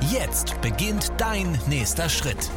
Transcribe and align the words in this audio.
Jetzt 0.00 0.60
beginnt 0.60 1.12
dein 1.18 1.58
nächster 1.68 2.08
Schritt. 2.08 2.50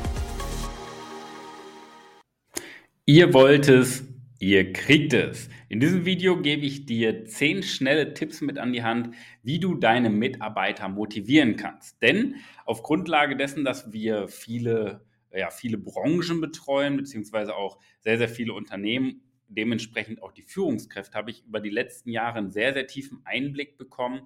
Ihr 3.05 3.33
wollt 3.33 3.69
es 3.69 4.03
Ihr 4.39 4.71
kriegt 4.71 5.13
es. 5.13 5.49
In 5.67 5.79
diesem 5.79 6.05
Video 6.05 6.39
gebe 6.39 6.63
ich 6.63 6.85
dir 6.85 7.25
zehn 7.25 7.63
schnelle 7.63 8.13
Tipps 8.13 8.41
mit 8.41 8.59
an 8.59 8.71
die 8.71 8.83
Hand, 8.83 9.15
wie 9.41 9.59
du 9.59 9.73
deine 9.73 10.11
Mitarbeiter 10.11 10.87
motivieren 10.89 11.55
kannst. 11.55 11.99
Denn 12.03 12.35
auf 12.63 12.83
Grundlage 12.83 13.35
dessen, 13.35 13.65
dass 13.65 13.91
wir 13.91 14.27
viele, 14.27 15.03
ja, 15.33 15.49
viele 15.49 15.79
Branchen 15.79 16.39
betreuen, 16.39 16.97
beziehungsweise 16.97 17.55
auch 17.55 17.79
sehr, 18.01 18.19
sehr 18.19 18.29
viele 18.29 18.53
Unternehmen, 18.53 19.21
dementsprechend 19.47 20.21
auch 20.21 20.33
die 20.33 20.43
Führungskräfte, 20.43 21.17
habe 21.17 21.31
ich 21.31 21.43
über 21.43 21.59
die 21.59 21.71
letzten 21.71 22.11
Jahre 22.11 22.37
einen 22.37 22.51
sehr, 22.51 22.73
sehr 22.73 22.85
tiefen 22.85 23.21
Einblick 23.25 23.75
bekommen 23.79 24.21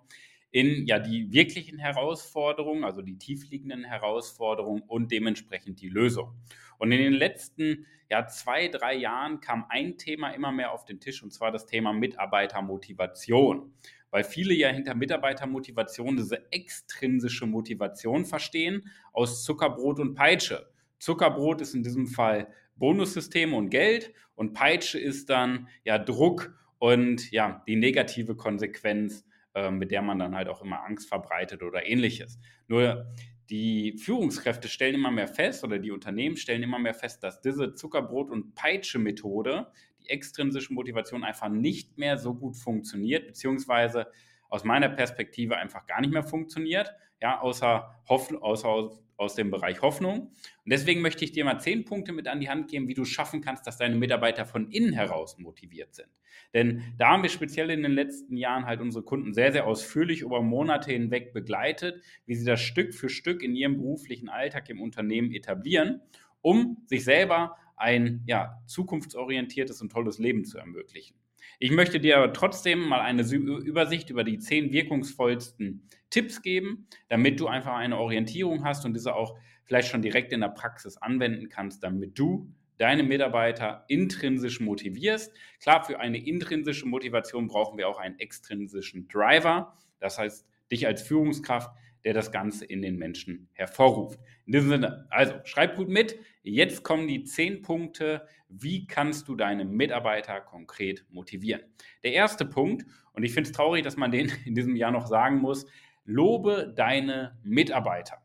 in 0.51 0.85
ja 0.85 0.99
die 0.99 1.31
wirklichen 1.31 1.79
Herausforderungen, 1.79 2.83
also 2.83 3.01
die 3.01 3.17
tiefliegenden 3.17 3.85
Herausforderungen 3.85 4.83
und 4.85 5.11
dementsprechend 5.11 5.81
die 5.81 5.89
Lösung. 5.89 6.35
Und 6.77 6.91
in 6.91 6.99
den 6.99 7.13
letzten 7.13 7.85
ja, 8.09 8.27
zwei, 8.27 8.67
drei 8.67 8.95
Jahren 8.95 9.39
kam 9.39 9.65
ein 9.69 9.97
Thema 9.97 10.31
immer 10.31 10.51
mehr 10.51 10.73
auf 10.73 10.83
den 10.83 10.99
Tisch 10.99 11.23
und 11.23 11.31
zwar 11.31 11.51
das 11.51 11.65
Thema 11.65 11.93
Mitarbeitermotivation. 11.93 13.73
Weil 14.09 14.25
viele 14.25 14.53
ja 14.53 14.67
hinter 14.67 14.93
Mitarbeitermotivation 14.93 16.17
diese 16.17 16.51
extrinsische 16.51 17.45
Motivation 17.45 18.25
verstehen 18.25 18.91
aus 19.13 19.45
Zuckerbrot 19.45 19.99
und 19.99 20.15
Peitsche. 20.15 20.69
Zuckerbrot 20.99 21.61
ist 21.61 21.73
in 21.73 21.83
diesem 21.83 22.07
Fall 22.07 22.51
Bonussysteme 22.75 23.55
und 23.55 23.69
Geld 23.69 24.13
und 24.35 24.53
Peitsche 24.53 24.99
ist 24.99 25.29
dann 25.29 25.69
ja 25.85 25.97
Druck 25.97 26.53
und 26.79 27.31
ja 27.31 27.63
die 27.67 27.77
negative 27.77 28.35
Konsequenz, 28.35 29.25
mit 29.71 29.91
der 29.91 30.01
man 30.01 30.19
dann 30.19 30.35
halt 30.35 30.47
auch 30.47 30.61
immer 30.61 30.83
Angst 30.85 31.09
verbreitet 31.09 31.61
oder 31.61 31.85
ähnliches. 31.85 32.39
Nur 32.67 33.11
die 33.49 33.97
Führungskräfte 33.97 34.69
stellen 34.69 34.95
immer 34.95 35.11
mehr 35.11 35.27
fest 35.27 35.65
oder 35.65 35.77
die 35.77 35.91
Unternehmen 35.91 36.37
stellen 36.37 36.63
immer 36.63 36.79
mehr 36.79 36.93
fest, 36.93 37.21
dass 37.21 37.41
diese 37.41 37.73
Zuckerbrot- 37.75 38.31
und 38.31 38.55
Peitsche-Methode, 38.55 39.67
die 39.99 40.09
extrinsische 40.09 40.73
Motivation 40.73 41.25
einfach 41.25 41.49
nicht 41.49 41.97
mehr 41.97 42.17
so 42.17 42.33
gut 42.33 42.55
funktioniert, 42.55 43.27
beziehungsweise 43.27 44.07
aus 44.47 44.63
meiner 44.63 44.89
Perspektive 44.89 45.57
einfach 45.57 45.85
gar 45.85 45.99
nicht 45.99 46.13
mehr 46.13 46.23
funktioniert, 46.23 46.93
ja, 47.21 47.41
außer, 47.41 48.01
Hoff 48.07 48.33
außer 48.33 48.89
aus 49.21 49.35
dem 49.35 49.51
Bereich 49.51 49.81
Hoffnung. 49.81 50.21
Und 50.21 50.71
deswegen 50.71 51.01
möchte 51.01 51.23
ich 51.23 51.31
dir 51.31 51.45
mal 51.45 51.59
zehn 51.59 51.85
Punkte 51.85 52.11
mit 52.11 52.27
an 52.27 52.39
die 52.39 52.49
Hand 52.49 52.69
geben, 52.69 52.87
wie 52.87 52.93
du 52.93 53.05
schaffen 53.05 53.41
kannst, 53.41 53.65
dass 53.67 53.77
deine 53.77 53.95
Mitarbeiter 53.95 54.45
von 54.45 54.69
innen 54.71 54.93
heraus 54.93 55.37
motiviert 55.37 55.93
sind. 55.93 56.09
Denn 56.53 56.83
da 56.97 57.09
haben 57.09 57.23
wir 57.23 57.29
speziell 57.29 57.69
in 57.69 57.83
den 57.83 57.93
letzten 57.93 58.35
Jahren 58.35 58.65
halt 58.65 58.81
unsere 58.81 59.05
Kunden 59.05 59.33
sehr, 59.33 59.51
sehr 59.51 59.67
ausführlich 59.67 60.21
über 60.21 60.41
Monate 60.41 60.91
hinweg 60.91 61.33
begleitet, 61.33 62.01
wie 62.25 62.35
sie 62.35 62.45
das 62.45 62.59
Stück 62.59 62.93
für 62.93 63.09
Stück 63.09 63.43
in 63.43 63.55
ihrem 63.55 63.77
beruflichen 63.77 64.27
Alltag 64.27 64.69
im 64.69 64.81
Unternehmen 64.81 65.31
etablieren, 65.31 66.01
um 66.41 66.77
sich 66.87 67.03
selber 67.03 67.55
ein 67.77 68.23
ja, 68.25 68.61
zukunftsorientiertes 68.65 69.81
und 69.81 69.91
tolles 69.91 70.17
Leben 70.19 70.45
zu 70.45 70.57
ermöglichen. 70.57 71.20
Ich 71.59 71.71
möchte 71.71 71.99
dir 71.99 72.17
aber 72.17 72.33
trotzdem 72.33 72.79
mal 72.79 73.01
eine 73.01 73.23
Übersicht 73.23 74.09
über 74.09 74.23
die 74.23 74.39
zehn 74.39 74.71
wirkungsvollsten 74.71 75.87
Tipps 76.09 76.41
geben, 76.41 76.87
damit 77.09 77.39
du 77.39 77.47
einfach 77.47 77.75
eine 77.75 77.97
Orientierung 77.97 78.63
hast 78.63 78.85
und 78.85 78.93
diese 78.93 79.15
auch 79.15 79.37
vielleicht 79.63 79.89
schon 79.89 80.01
direkt 80.01 80.33
in 80.33 80.41
der 80.41 80.49
Praxis 80.49 80.97
anwenden 80.97 81.49
kannst, 81.49 81.83
damit 81.83 82.17
du 82.17 82.51
deine 82.77 83.03
Mitarbeiter 83.03 83.85
intrinsisch 83.87 84.59
motivierst. 84.59 85.31
Klar, 85.59 85.83
für 85.85 85.99
eine 85.99 86.17
intrinsische 86.17 86.87
Motivation 86.87 87.47
brauchen 87.47 87.77
wir 87.77 87.87
auch 87.87 87.99
einen 87.99 88.17
extrinsischen 88.19 89.07
Driver. 89.07 89.77
Das 89.99 90.17
heißt, 90.17 90.47
dich 90.71 90.87
als 90.87 91.03
Führungskraft, 91.03 91.71
der 92.03 92.13
das 92.13 92.31
Ganze 92.31 92.65
in 92.65 92.81
den 92.81 92.97
Menschen 92.97 93.49
hervorruft. 93.53 94.19
In 94.45 94.53
diesem 94.53 94.69
Sinne, 94.69 95.07
also 95.09 95.33
schreib 95.43 95.75
gut 95.75 95.89
mit. 95.89 96.17
Jetzt 96.43 96.83
kommen 96.83 97.07
die 97.07 97.23
zehn 97.23 97.61
Punkte. 97.61 98.27
Wie 98.49 98.87
kannst 98.87 99.27
du 99.27 99.35
deine 99.35 99.65
Mitarbeiter 99.65 100.41
konkret 100.41 101.05
motivieren? 101.09 101.61
Der 102.03 102.13
erste 102.13 102.45
Punkt, 102.45 102.85
und 103.13 103.23
ich 103.23 103.33
finde 103.33 103.49
es 103.49 103.55
traurig, 103.55 103.83
dass 103.83 103.97
man 103.97 104.11
den 104.11 104.31
in 104.45 104.55
diesem 104.55 104.75
Jahr 104.75 104.91
noch 104.91 105.07
sagen 105.07 105.37
muss, 105.37 105.65
lobe 106.05 106.73
deine 106.75 107.37
Mitarbeiter. 107.43 108.21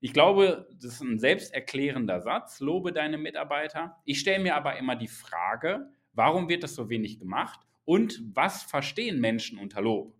Ich 0.00 0.12
glaube, 0.12 0.68
das 0.74 0.94
ist 0.94 1.00
ein 1.00 1.18
selbsterklärender 1.18 2.20
Satz, 2.20 2.60
lobe 2.60 2.92
deine 2.92 3.16
Mitarbeiter. 3.16 3.96
Ich 4.04 4.20
stelle 4.20 4.42
mir 4.42 4.54
aber 4.54 4.76
immer 4.76 4.96
die 4.96 5.08
Frage, 5.08 5.88
warum 6.12 6.48
wird 6.48 6.62
das 6.62 6.74
so 6.74 6.90
wenig 6.90 7.18
gemacht 7.18 7.60
und 7.86 8.22
was 8.34 8.62
verstehen 8.64 9.20
Menschen 9.20 9.58
unter 9.58 9.80
Lob? 9.80 10.14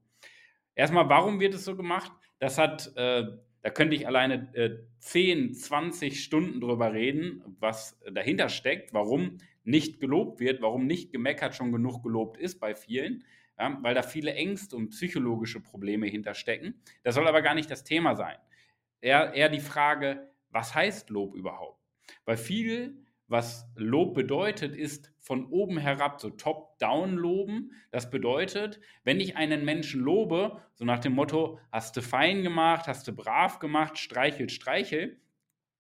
Erstmal, 0.75 1.09
warum 1.09 1.39
wird 1.39 1.53
es 1.53 1.65
so 1.65 1.77
gemacht? 1.77 2.13
Das 2.45 2.59
hat, 2.59 2.93
äh, 2.97 3.25
da 3.63 3.71
könnte 3.71 3.97
ich 3.97 4.07
alleine 4.07 4.55
äh, 4.55 4.77
10, 4.99 5.55
20 5.55 6.23
Stunden 6.23 6.61
drüber 6.61 6.93
reden, 6.93 7.43
was 7.59 7.99
dahinter 8.13 8.51
steckt, 8.51 8.93
warum 8.93 9.39
nicht 9.65 9.99
gelobt 9.99 10.41
wird, 10.41 10.61
warum 10.61 10.87
nicht 10.87 11.11
gemeckert 11.11 11.55
schon 11.55 11.73
genug 11.73 12.03
gelobt 12.03 12.37
ist 12.37 12.61
bei 12.61 12.75
vielen, 12.75 13.25
ja, 13.59 13.79
weil 13.81 13.95
da 13.95 14.03
viele 14.03 14.35
Ängste 14.35 14.77
und 14.77 14.91
psychologische 14.91 15.59
Probleme 15.61 16.07
hinterstecken. 16.07 16.75
Das 17.03 17.15
soll 17.15 17.27
aber 17.27 17.41
gar 17.41 17.55
nicht 17.55 17.71
das 17.71 17.83
Thema 17.83 18.15
sein. 18.15 18.37
Eher, 19.01 19.33
eher 19.33 19.49
die 19.49 19.61
Frage, 19.61 20.29
was 20.51 20.75
heißt 20.75 21.09
Lob 21.09 21.35
überhaupt? 21.35 21.81
Weil 22.27 22.37
viel 22.37 23.04
was 23.35 23.67
Lob 23.75 24.15
bedeutet, 24.15 24.77
ist 24.77 25.13
von 25.19 25.47
oben 25.47 25.77
herab, 25.77 26.21
so 26.21 26.31
top-down 26.31 27.17
loben. 27.17 27.73
Das 27.91 28.09
bedeutet, 28.09 28.81
wenn 29.03 29.19
ich 29.19 29.37
einen 29.37 29.65
Menschen 29.65 30.01
lobe, 30.01 30.63
so 30.75 30.85
nach 30.85 31.01
dem 31.01 31.15
Motto, 31.15 31.59
hast 31.73 31.97
du 31.97 32.01
fein 32.01 32.45
gemacht, 32.45 32.87
hast 32.87 33.09
du 33.09 33.13
brav 33.13 33.59
gemacht, 33.59 33.99
streichel, 33.99 34.49
streichel, 34.51 35.21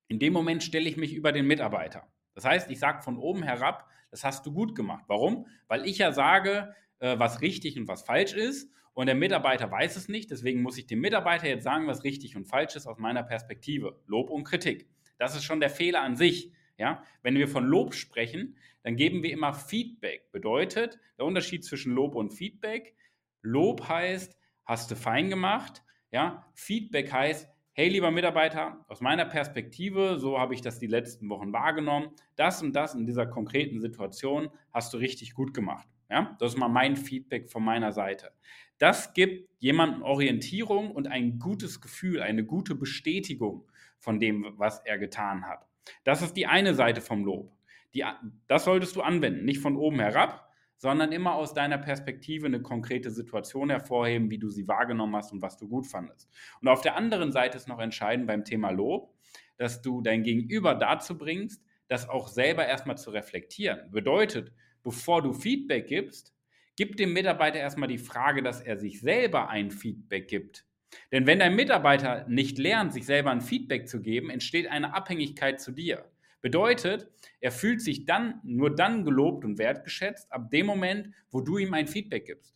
in 0.08 0.18
dem 0.18 0.32
Moment 0.32 0.64
stelle 0.64 0.88
ich 0.88 0.96
mich 0.96 1.14
über 1.14 1.30
den 1.30 1.46
Mitarbeiter. 1.46 2.08
Das 2.34 2.44
heißt, 2.44 2.72
ich 2.72 2.80
sage 2.80 3.02
von 3.02 3.18
oben 3.18 3.44
herab, 3.44 3.88
das 4.10 4.24
hast 4.24 4.44
du 4.46 4.52
gut 4.52 4.74
gemacht. 4.74 5.04
Warum? 5.06 5.46
Weil 5.68 5.86
ich 5.86 5.98
ja 5.98 6.10
sage, 6.10 6.74
äh, 6.98 7.16
was 7.20 7.40
richtig 7.40 7.78
und 7.78 7.86
was 7.86 8.02
falsch 8.02 8.32
ist. 8.32 8.68
Und 8.94 9.06
der 9.06 9.14
Mitarbeiter 9.14 9.70
weiß 9.70 9.94
es 9.94 10.08
nicht. 10.08 10.32
Deswegen 10.32 10.60
muss 10.60 10.76
ich 10.76 10.88
dem 10.88 10.98
Mitarbeiter 10.98 11.46
jetzt 11.46 11.62
sagen, 11.62 11.86
was 11.86 12.02
richtig 12.02 12.34
und 12.34 12.46
falsch 12.46 12.74
ist 12.74 12.88
aus 12.88 12.98
meiner 12.98 13.22
Perspektive. 13.22 14.00
Lob 14.06 14.28
und 14.30 14.42
Kritik. 14.42 14.88
Das 15.18 15.36
ist 15.36 15.44
schon 15.44 15.60
der 15.60 15.70
Fehler 15.70 16.02
an 16.02 16.16
sich. 16.16 16.50
Ja, 16.78 17.02
wenn 17.22 17.36
wir 17.36 17.48
von 17.48 17.64
Lob 17.64 17.94
sprechen, 17.94 18.56
dann 18.82 18.96
geben 18.96 19.22
wir 19.22 19.30
immer 19.32 19.54
Feedback. 19.54 20.30
Bedeutet, 20.32 20.98
der 21.18 21.24
Unterschied 21.24 21.64
zwischen 21.64 21.92
Lob 21.92 22.14
und 22.14 22.32
Feedback. 22.32 22.94
Lob 23.42 23.88
heißt, 23.88 24.36
hast 24.64 24.90
du 24.90 24.96
fein 24.96 25.30
gemacht. 25.30 25.82
Ja, 26.10 26.46
Feedback 26.54 27.12
heißt, 27.12 27.48
hey 27.72 27.88
lieber 27.88 28.10
Mitarbeiter, 28.10 28.84
aus 28.88 29.00
meiner 29.00 29.24
Perspektive, 29.24 30.18
so 30.18 30.38
habe 30.38 30.54
ich 30.54 30.60
das 30.60 30.78
die 30.78 30.86
letzten 30.86 31.28
Wochen 31.28 31.52
wahrgenommen, 31.52 32.10
das 32.36 32.62
und 32.62 32.72
das 32.72 32.94
in 32.94 33.04
dieser 33.04 33.26
konkreten 33.26 33.80
Situation 33.80 34.48
hast 34.72 34.94
du 34.94 34.98
richtig 34.98 35.34
gut 35.34 35.54
gemacht. 35.54 35.88
Ja, 36.08 36.36
das 36.38 36.52
ist 36.52 36.58
mal 36.58 36.68
mein 36.68 36.96
Feedback 36.96 37.50
von 37.50 37.64
meiner 37.64 37.92
Seite. 37.92 38.30
Das 38.78 39.14
gibt 39.14 39.50
jemandem 39.58 40.02
Orientierung 40.02 40.90
und 40.90 41.08
ein 41.08 41.38
gutes 41.38 41.80
Gefühl, 41.80 42.20
eine 42.20 42.44
gute 42.44 42.74
Bestätigung 42.74 43.66
von 43.98 44.20
dem, 44.20 44.52
was 44.56 44.80
er 44.80 44.98
getan 44.98 45.46
hat. 45.46 45.66
Das 46.04 46.22
ist 46.22 46.34
die 46.34 46.46
eine 46.46 46.74
Seite 46.74 47.00
vom 47.00 47.24
Lob. 47.24 47.52
Die, 47.94 48.04
das 48.48 48.64
solltest 48.64 48.96
du 48.96 49.02
anwenden, 49.02 49.44
nicht 49.44 49.60
von 49.60 49.76
oben 49.76 50.00
herab, 50.00 50.48
sondern 50.76 51.12
immer 51.12 51.34
aus 51.34 51.54
deiner 51.54 51.78
Perspektive 51.78 52.46
eine 52.46 52.60
konkrete 52.60 53.10
Situation 53.10 53.70
hervorheben, 53.70 54.30
wie 54.30 54.38
du 54.38 54.50
sie 54.50 54.68
wahrgenommen 54.68 55.16
hast 55.16 55.32
und 55.32 55.40
was 55.40 55.56
du 55.56 55.68
gut 55.68 55.86
fandest. 55.86 56.28
Und 56.60 56.68
auf 56.68 56.80
der 56.80 56.96
anderen 56.96 57.32
Seite 57.32 57.56
ist 57.56 57.68
noch 57.68 57.78
entscheidend 57.78 58.26
beim 58.26 58.44
Thema 58.44 58.70
Lob, 58.70 59.14
dass 59.56 59.82
du 59.82 60.00
dein 60.00 60.22
Gegenüber 60.22 60.74
dazu 60.74 61.16
bringst, 61.16 61.62
das 61.88 62.08
auch 62.08 62.28
selber 62.28 62.66
erstmal 62.66 62.98
zu 62.98 63.10
reflektieren. 63.10 63.90
Bedeutet, 63.90 64.52
bevor 64.82 65.22
du 65.22 65.32
Feedback 65.32 65.86
gibst, 65.86 66.34
gib 66.76 66.96
dem 66.96 67.12
Mitarbeiter 67.12 67.58
erstmal 67.58 67.88
die 67.88 67.98
Frage, 67.98 68.42
dass 68.42 68.60
er 68.60 68.76
sich 68.76 69.00
selber 69.00 69.48
ein 69.48 69.70
Feedback 69.70 70.28
gibt. 70.28 70.66
Denn 71.12 71.26
wenn 71.26 71.38
dein 71.38 71.56
Mitarbeiter 71.56 72.26
nicht 72.28 72.58
lernt, 72.58 72.92
sich 72.92 73.06
selber 73.06 73.30
ein 73.30 73.40
Feedback 73.40 73.88
zu 73.88 74.00
geben, 74.00 74.30
entsteht 74.30 74.68
eine 74.68 74.94
Abhängigkeit 74.94 75.60
zu 75.60 75.72
dir. 75.72 76.04
Bedeutet, 76.40 77.08
er 77.40 77.52
fühlt 77.52 77.80
sich 77.80 78.04
dann 78.04 78.40
nur 78.42 78.74
dann 78.74 79.04
gelobt 79.04 79.44
und 79.44 79.58
wertgeschätzt, 79.58 80.30
ab 80.30 80.50
dem 80.50 80.66
Moment, 80.66 81.08
wo 81.30 81.40
du 81.40 81.58
ihm 81.58 81.72
ein 81.72 81.86
Feedback 81.86 82.26
gibst. 82.26 82.54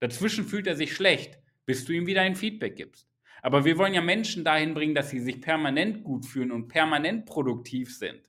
Dazwischen 0.00 0.44
fühlt 0.44 0.66
er 0.66 0.76
sich 0.76 0.94
schlecht, 0.94 1.38
bis 1.64 1.84
du 1.84 1.92
ihm 1.92 2.06
wieder 2.06 2.22
ein 2.22 2.36
Feedback 2.36 2.76
gibst. 2.76 3.08
Aber 3.42 3.64
wir 3.64 3.78
wollen 3.78 3.94
ja 3.94 4.00
Menschen 4.00 4.44
dahin 4.44 4.74
bringen, 4.74 4.94
dass 4.94 5.10
sie 5.10 5.20
sich 5.20 5.40
permanent 5.40 6.02
gut 6.02 6.26
fühlen 6.26 6.50
und 6.50 6.68
permanent 6.68 7.26
produktiv 7.26 7.96
sind. 7.96 8.20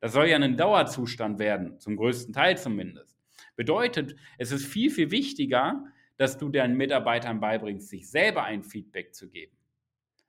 Das 0.00 0.12
soll 0.12 0.26
ja 0.26 0.36
ein 0.36 0.56
Dauerzustand 0.56 1.38
werden, 1.38 1.78
zum 1.78 1.96
größten 1.96 2.32
Teil 2.32 2.58
zumindest. 2.58 3.16
Bedeutet, 3.54 4.16
es 4.38 4.52
ist 4.52 4.66
viel, 4.66 4.90
viel 4.90 5.10
wichtiger, 5.10 5.84
dass 6.16 6.38
du 6.38 6.48
deinen 6.48 6.76
Mitarbeitern 6.76 7.40
beibringst, 7.40 7.88
sich 7.88 8.08
selber 8.08 8.44
ein 8.44 8.62
Feedback 8.62 9.14
zu 9.14 9.28
geben 9.28 9.56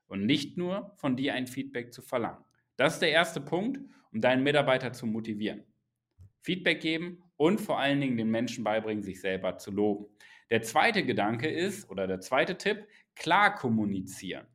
und 0.07 0.25
nicht 0.25 0.57
nur 0.57 0.91
von 0.95 1.15
dir 1.15 1.33
ein 1.33 1.47
Feedback 1.47 1.93
zu 1.93 2.01
verlangen. 2.01 2.43
Das 2.75 2.95
ist 2.95 3.01
der 3.01 3.11
erste 3.11 3.41
Punkt, 3.41 3.79
um 4.11 4.21
deinen 4.21 4.43
Mitarbeiter 4.43 4.93
zu 4.93 5.05
motivieren. 5.05 5.63
Feedback 6.41 6.81
geben 6.81 7.23
und 7.35 7.59
vor 7.59 7.79
allen 7.79 7.99
Dingen 7.99 8.17
den 8.17 8.29
Menschen 8.29 8.63
beibringen, 8.63 9.03
sich 9.03 9.19
selber 9.19 9.57
zu 9.57 9.71
loben. 9.71 10.05
Der 10.49 10.61
zweite 10.61 11.03
Gedanke 11.03 11.49
ist, 11.49 11.89
oder 11.89 12.07
der 12.07 12.21
zweite 12.21 12.57
Tipp, 12.57 12.87
klar 13.15 13.55
kommunizieren. 13.55 14.47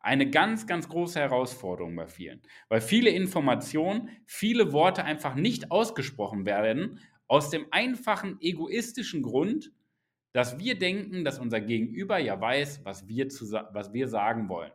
Eine 0.00 0.30
ganz, 0.30 0.66
ganz 0.66 0.88
große 0.88 1.18
Herausforderung 1.18 1.94
bei 1.96 2.06
vielen, 2.06 2.40
weil 2.68 2.80
viele 2.80 3.10
Informationen, 3.10 4.08
viele 4.26 4.72
Worte 4.72 5.04
einfach 5.04 5.34
nicht 5.34 5.70
ausgesprochen 5.70 6.46
werden, 6.46 7.00
aus 7.26 7.50
dem 7.50 7.66
einfachen 7.70 8.38
egoistischen 8.40 9.22
Grund, 9.22 9.72
dass 10.32 10.58
wir 10.58 10.78
denken, 10.78 11.24
dass 11.24 11.38
unser 11.38 11.60
Gegenüber 11.60 12.18
ja 12.18 12.40
weiß, 12.40 12.84
was 12.84 13.08
wir, 13.08 13.28
zu, 13.28 13.50
was 13.72 13.92
wir 13.92 14.08
sagen 14.08 14.48
wollen. 14.48 14.72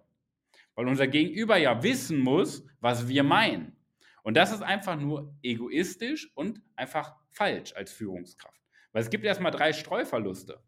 Weil 0.76 0.88
unser 0.88 1.08
Gegenüber 1.08 1.58
ja 1.58 1.82
wissen 1.82 2.20
muss, 2.20 2.66
was 2.82 3.08
wir 3.08 3.24
meinen. 3.24 3.76
Und 4.24 4.36
das 4.36 4.52
ist 4.52 4.62
einfach 4.62 5.00
nur 5.00 5.34
egoistisch 5.42 6.32
und 6.36 6.62
einfach 6.76 7.16
falsch 7.32 7.74
als 7.76 7.92
Führungskraft. 7.92 8.60
Weil 8.92 9.04
es 9.04 9.10
gibt 9.10 9.24
erstmal 9.24 9.52
drei 9.52 9.72
Streuverluste. 9.72 10.62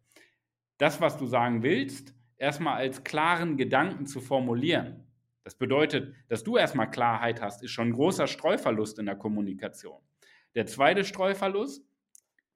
Das, 0.78 1.00
was 1.00 1.18
du 1.18 1.26
sagen 1.26 1.62
willst, 1.62 2.14
erstmal 2.36 2.76
als 2.76 3.04
klaren 3.04 3.56
Gedanken 3.56 4.06
zu 4.06 4.20
formulieren. 4.20 5.04
Das 5.44 5.56
bedeutet, 5.56 6.14
dass 6.28 6.44
du 6.44 6.56
erstmal 6.56 6.90
Klarheit 6.90 7.40
hast, 7.40 7.62
ist 7.62 7.70
schon 7.70 7.88
ein 7.88 7.94
großer 7.94 8.26
Streuverlust 8.26 8.98
in 8.98 9.06
der 9.06 9.16
Kommunikation. 9.16 10.00
Der 10.54 10.66
zweite 10.66 11.04
Streuverlust, 11.04 11.84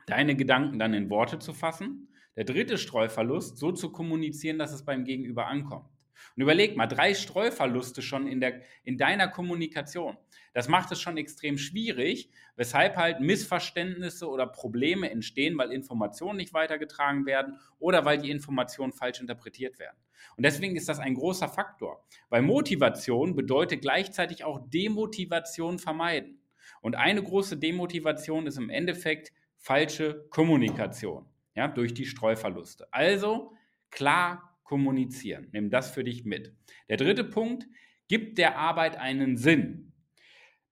deine 0.06 0.37
Gedanken 0.37 0.79
dann 0.79 0.94
in 0.94 1.11
Worte 1.11 1.38
zu 1.38 1.52
fassen. 1.52 2.12
Der 2.37 2.44
dritte 2.44 2.79
Streuverlust, 2.79 3.58
so 3.58 3.73
zu 3.73 3.93
kommunizieren, 3.93 4.58
dass 4.58 4.73
es 4.73 4.84
beim 4.84 5.05
Gegenüber 5.05 5.46
ankommt. 5.46 5.88
Und 6.37 6.43
überleg 6.43 6.76
mal, 6.76 6.87
drei 6.87 7.14
Streuverluste 7.14 8.00
schon 8.00 8.26
in, 8.26 8.40
der, 8.40 8.62
in 8.84 8.96
deiner 8.96 9.29
Kommunikation. 9.29 10.17
Das 10.55 10.69
macht 10.69 10.93
es 10.93 11.00
schon 11.00 11.17
extrem 11.17 11.58
schwierig, 11.58 12.31
weshalb 12.56 12.96
halt 12.96 13.20
Missverständnisse 13.20 14.29
oder 14.29 14.46
Probleme 14.46 15.11
entstehen, 15.11 15.58
weil 15.58 15.73
Informationen 15.73 16.37
nicht 16.37 16.55
weitergetragen 16.55 17.26
werden 17.26 17.58
oder 17.79 18.05
weil 18.05 18.19
die 18.19 18.31
Informationen 18.31 18.93
falsch 18.93 19.20
interpretiert 19.20 19.79
werden. 19.79 19.96
Und 20.37 20.44
deswegen 20.44 20.76
ist 20.76 20.88
das 20.88 20.99
ein 20.99 21.14
großer 21.14 21.49
Faktor, 21.49 22.05
weil 22.29 22.43
Motivation 22.43 23.34
bedeutet 23.34 23.81
gleichzeitig 23.82 24.44
auch 24.44 24.61
Demotivation 24.69 25.79
vermeiden. 25.79 26.38
Und 26.81 26.94
eine 26.96 27.23
große 27.23 27.56
Demotivation 27.56 28.46
ist 28.46 28.58
im 28.58 28.70
Endeffekt 28.70 29.32
falsche 29.56 30.26
Kommunikation, 30.31 31.26
ja, 31.54 31.69
durch 31.69 31.94
die 31.94 32.06
Streuverluste. 32.06 32.88
Also 32.93 33.54
klar 33.90 34.58
kommunizieren. 34.64 35.49
Nimm 35.52 35.70
das 35.70 35.90
für 35.90 36.04
dich 36.04 36.25
mit. 36.25 36.54
Der 36.88 36.96
dritte 36.96 37.25
Punkt, 37.25 37.66
gibt 38.08 38.38
der 38.38 38.58
Arbeit 38.58 38.99
einen 38.99 39.37
Sinn. 39.37 39.93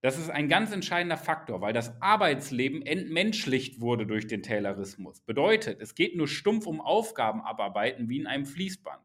Das 0.03 0.19
ist 0.19 0.31
ein 0.31 0.49
ganz 0.49 0.73
entscheidender 0.73 1.19
Faktor, 1.19 1.61
weil 1.61 1.75
das 1.75 2.01
Arbeitsleben 2.01 2.81
entmenschlicht 2.83 3.81
wurde 3.81 4.07
durch 4.07 4.27
den 4.27 4.43
Taylorismus. 4.43 5.21
Bedeutet, 5.21 5.81
es 5.81 5.95
geht 5.95 6.17
nur 6.17 6.29
stumpf 6.29 6.67
um 6.67 6.81
Aufgaben 6.81 7.43
abarbeiten 7.43 8.09
wie 8.09 8.19
in 8.19 8.27
einem 8.27 8.47
Fließband. 8.47 9.03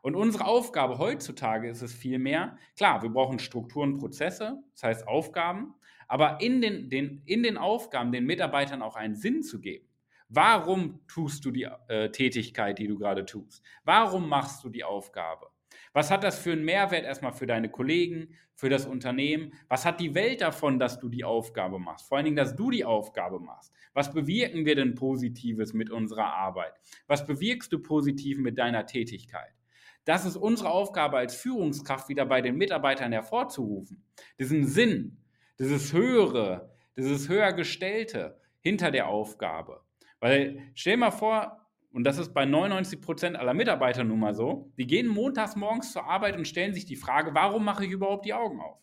Und 0.00 0.14
unsere 0.14 0.46
Aufgabe 0.46 0.98
heutzutage 0.98 1.68
ist 1.68 1.82
es 1.82 1.92
vielmehr, 1.92 2.58
klar, 2.76 3.02
wir 3.02 3.10
brauchen 3.10 3.38
Strukturen, 3.38 3.98
Prozesse, 3.98 4.62
das 4.72 4.82
heißt 4.82 5.08
Aufgaben, 5.08 5.74
aber 6.08 6.40
in 6.40 6.60
den, 6.60 6.90
den, 6.90 7.22
in 7.24 7.42
den 7.42 7.56
Aufgaben 7.56 8.12
den 8.12 8.26
Mitarbeitern 8.26 8.82
auch 8.82 8.96
einen 8.96 9.14
Sinn 9.14 9.42
zu 9.42 9.60
geben. 9.60 9.86
Warum 10.28 11.00
tust 11.06 11.44
du 11.44 11.50
die 11.50 11.68
äh, 11.88 12.10
Tätigkeit, 12.10 12.78
die 12.78 12.86
du 12.86 12.98
gerade 12.98 13.24
tust? 13.24 13.62
Warum 13.84 14.28
machst 14.28 14.64
du 14.64 14.68
die 14.68 14.84
Aufgabe? 14.84 15.48
Was 15.92 16.10
hat 16.10 16.24
das 16.24 16.38
für 16.38 16.52
einen 16.52 16.64
Mehrwert 16.64 17.04
erstmal 17.04 17.32
für 17.32 17.46
deine 17.46 17.70
Kollegen, 17.70 18.34
für 18.54 18.68
das 18.68 18.86
Unternehmen? 18.86 19.52
Was 19.68 19.84
hat 19.84 20.00
die 20.00 20.14
Welt 20.14 20.40
davon, 20.40 20.78
dass 20.78 20.98
du 20.98 21.08
die 21.08 21.24
Aufgabe 21.24 21.78
machst? 21.78 22.08
Vor 22.08 22.16
allen 22.16 22.24
Dingen, 22.24 22.36
dass 22.36 22.56
du 22.56 22.70
die 22.70 22.84
Aufgabe 22.84 23.38
machst. 23.38 23.72
Was 23.92 24.12
bewirken 24.12 24.64
wir 24.66 24.74
denn 24.74 24.94
Positives 24.94 25.72
mit 25.72 25.90
unserer 25.90 26.34
Arbeit? 26.34 26.74
Was 27.06 27.26
bewirkst 27.26 27.72
du 27.72 27.78
positiv 27.78 28.38
mit 28.38 28.58
deiner 28.58 28.86
Tätigkeit? 28.86 29.54
Das 30.04 30.26
ist 30.26 30.36
unsere 30.36 30.70
Aufgabe 30.70 31.16
als 31.16 31.34
Führungskraft 31.34 32.08
wieder 32.08 32.26
bei 32.26 32.42
den 32.42 32.56
Mitarbeitern 32.56 33.12
hervorzurufen. 33.12 34.04
Diesen 34.38 34.66
Sinn, 34.66 35.18
dieses 35.58 35.92
Höhere, 35.92 36.74
dieses 36.96 37.28
Höhergestellte 37.28 38.40
hinter 38.60 38.90
der 38.90 39.08
Aufgabe. 39.08 39.83
Weil 40.24 40.58
stell 40.72 40.96
mal 40.96 41.10
vor, 41.10 41.60
und 41.92 42.04
das 42.04 42.16
ist 42.16 42.32
bei 42.32 42.46
99 42.46 43.02
Prozent 43.02 43.36
aller 43.36 43.52
Mitarbeiter 43.52 44.04
nun 44.04 44.20
mal 44.20 44.32
so, 44.32 44.72
die 44.78 44.86
gehen 44.86 45.06
montags 45.06 45.54
morgens 45.54 45.92
zur 45.92 46.06
Arbeit 46.06 46.38
und 46.38 46.48
stellen 46.48 46.72
sich 46.72 46.86
die 46.86 46.96
Frage, 46.96 47.34
warum 47.34 47.62
mache 47.62 47.84
ich 47.84 47.90
überhaupt 47.90 48.24
die 48.24 48.32
Augen 48.32 48.58
auf? 48.58 48.78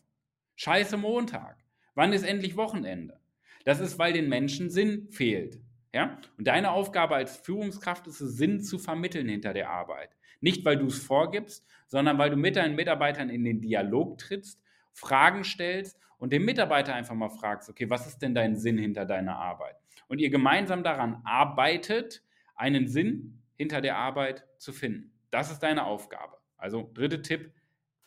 Scheiße 0.54 0.96
Montag. 0.96 1.56
Wann 1.96 2.12
ist 2.12 2.22
endlich 2.22 2.56
Wochenende? 2.56 3.18
Das 3.64 3.80
ist, 3.80 3.98
weil 3.98 4.12
den 4.12 4.28
Menschen 4.28 4.70
Sinn 4.70 5.08
fehlt. 5.10 5.58
Ja? 5.92 6.16
Und 6.38 6.46
deine 6.46 6.70
Aufgabe 6.70 7.16
als 7.16 7.38
Führungskraft 7.38 8.06
ist 8.06 8.20
es, 8.20 8.36
Sinn 8.36 8.60
zu 8.60 8.78
vermitteln 8.78 9.28
hinter 9.28 9.52
der 9.52 9.68
Arbeit. 9.68 10.10
Nicht, 10.40 10.64
weil 10.64 10.76
du 10.76 10.86
es 10.86 11.02
vorgibst, 11.02 11.66
sondern 11.88 12.18
weil 12.18 12.30
du 12.30 12.36
mit 12.36 12.54
deinen 12.54 12.76
Mitarbeitern 12.76 13.30
in 13.30 13.42
den 13.42 13.60
Dialog 13.60 14.16
trittst, 14.18 14.61
Fragen 14.92 15.44
stellst 15.44 15.98
und 16.18 16.32
den 16.32 16.44
Mitarbeiter 16.44 16.94
einfach 16.94 17.14
mal 17.14 17.30
fragst, 17.30 17.68
okay, 17.68 17.90
was 17.90 18.06
ist 18.06 18.18
denn 18.22 18.34
dein 18.34 18.56
Sinn 18.56 18.78
hinter 18.78 19.04
deiner 19.04 19.36
Arbeit? 19.36 19.76
Und 20.08 20.18
ihr 20.18 20.30
gemeinsam 20.30 20.82
daran 20.82 21.20
arbeitet, 21.24 22.22
einen 22.54 22.86
Sinn 22.86 23.42
hinter 23.56 23.80
der 23.80 23.96
Arbeit 23.96 24.46
zu 24.58 24.72
finden. 24.72 25.12
Das 25.30 25.50
ist 25.50 25.60
deine 25.60 25.84
Aufgabe. 25.84 26.36
Also 26.56 26.90
dritter 26.94 27.22
Tipp, 27.22 27.52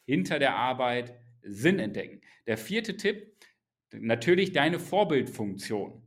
hinter 0.05 0.39
der 0.39 0.55
Arbeit 0.55 1.15
Sinn 1.41 1.79
entdecken. 1.79 2.21
Der 2.47 2.57
vierte 2.57 2.95
Tipp, 2.95 3.35
natürlich 3.91 4.51
deine 4.53 4.79
Vorbildfunktion. 4.79 6.01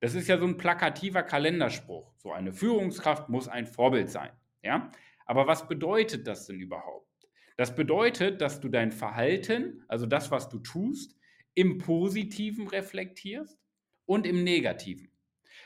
Das 0.00 0.14
ist 0.14 0.28
ja 0.28 0.38
so 0.38 0.46
ein 0.46 0.56
plakativer 0.56 1.22
Kalenderspruch. 1.22 2.12
So 2.18 2.32
eine 2.32 2.52
Führungskraft 2.52 3.28
muss 3.28 3.48
ein 3.48 3.66
Vorbild 3.66 4.10
sein. 4.10 4.30
Ja? 4.62 4.90
Aber 5.26 5.46
was 5.46 5.68
bedeutet 5.68 6.26
das 6.26 6.46
denn 6.46 6.60
überhaupt? 6.60 7.11
Das 7.56 7.74
bedeutet, 7.74 8.40
dass 8.40 8.60
du 8.60 8.68
dein 8.68 8.92
Verhalten, 8.92 9.84
also 9.88 10.06
das, 10.06 10.30
was 10.30 10.48
du 10.48 10.58
tust, 10.58 11.16
im 11.54 11.78
Positiven 11.78 12.66
reflektierst 12.68 13.58
und 14.06 14.26
im 14.26 14.42
Negativen. 14.42 15.10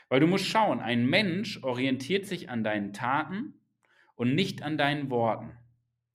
Weil 0.09 0.19
du 0.19 0.27
musst 0.27 0.45
schauen, 0.45 0.79
ein 0.79 1.05
Mensch 1.05 1.63
orientiert 1.63 2.25
sich 2.25 2.49
an 2.49 2.63
deinen 2.63 2.93
Taten 2.93 3.53
und 4.15 4.35
nicht 4.35 4.63
an 4.63 4.77
deinen 4.77 5.09
Worten. 5.09 5.51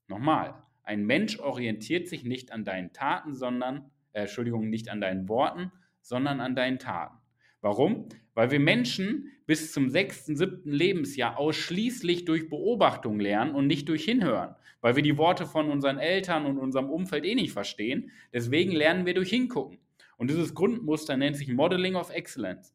Nochmal, 0.08 0.62
ein 0.82 1.04
Mensch 1.04 1.38
orientiert 1.38 2.08
sich 2.08 2.24
nicht 2.24 2.52
an 2.52 2.64
deinen 2.64 2.92
Taten, 2.92 3.34
sondern, 3.34 3.90
äh, 4.12 4.22
Entschuldigung, 4.22 4.68
nicht 4.68 4.88
an 4.88 5.00
deinen 5.00 5.28
Worten, 5.28 5.72
sondern 6.00 6.40
an 6.40 6.54
deinen 6.56 6.78
Taten. 6.78 7.16
Warum? 7.60 8.08
Weil 8.34 8.50
wir 8.50 8.60
Menschen 8.60 9.30
bis 9.46 9.72
zum 9.72 9.90
sechsten, 9.90 10.36
siebten 10.36 10.72
Lebensjahr 10.72 11.38
ausschließlich 11.38 12.24
durch 12.24 12.48
Beobachtung 12.48 13.20
lernen 13.20 13.54
und 13.54 13.66
nicht 13.66 13.88
durch 13.88 14.04
Hinhören, 14.04 14.54
weil 14.80 14.96
wir 14.96 15.02
die 15.02 15.18
Worte 15.18 15.46
von 15.46 15.70
unseren 15.70 15.98
Eltern 15.98 16.46
und 16.46 16.58
unserem 16.58 16.88
Umfeld 16.88 17.24
eh 17.24 17.34
nicht 17.34 17.52
verstehen. 17.52 18.10
Deswegen 18.32 18.72
lernen 18.72 19.04
wir 19.04 19.14
durch 19.14 19.30
Hingucken. 19.30 19.78
Und 20.16 20.30
dieses 20.30 20.54
Grundmuster 20.54 21.16
nennt 21.16 21.36
sich 21.36 21.48
Modeling 21.48 21.96
of 21.96 22.10
Excellence. 22.10 22.74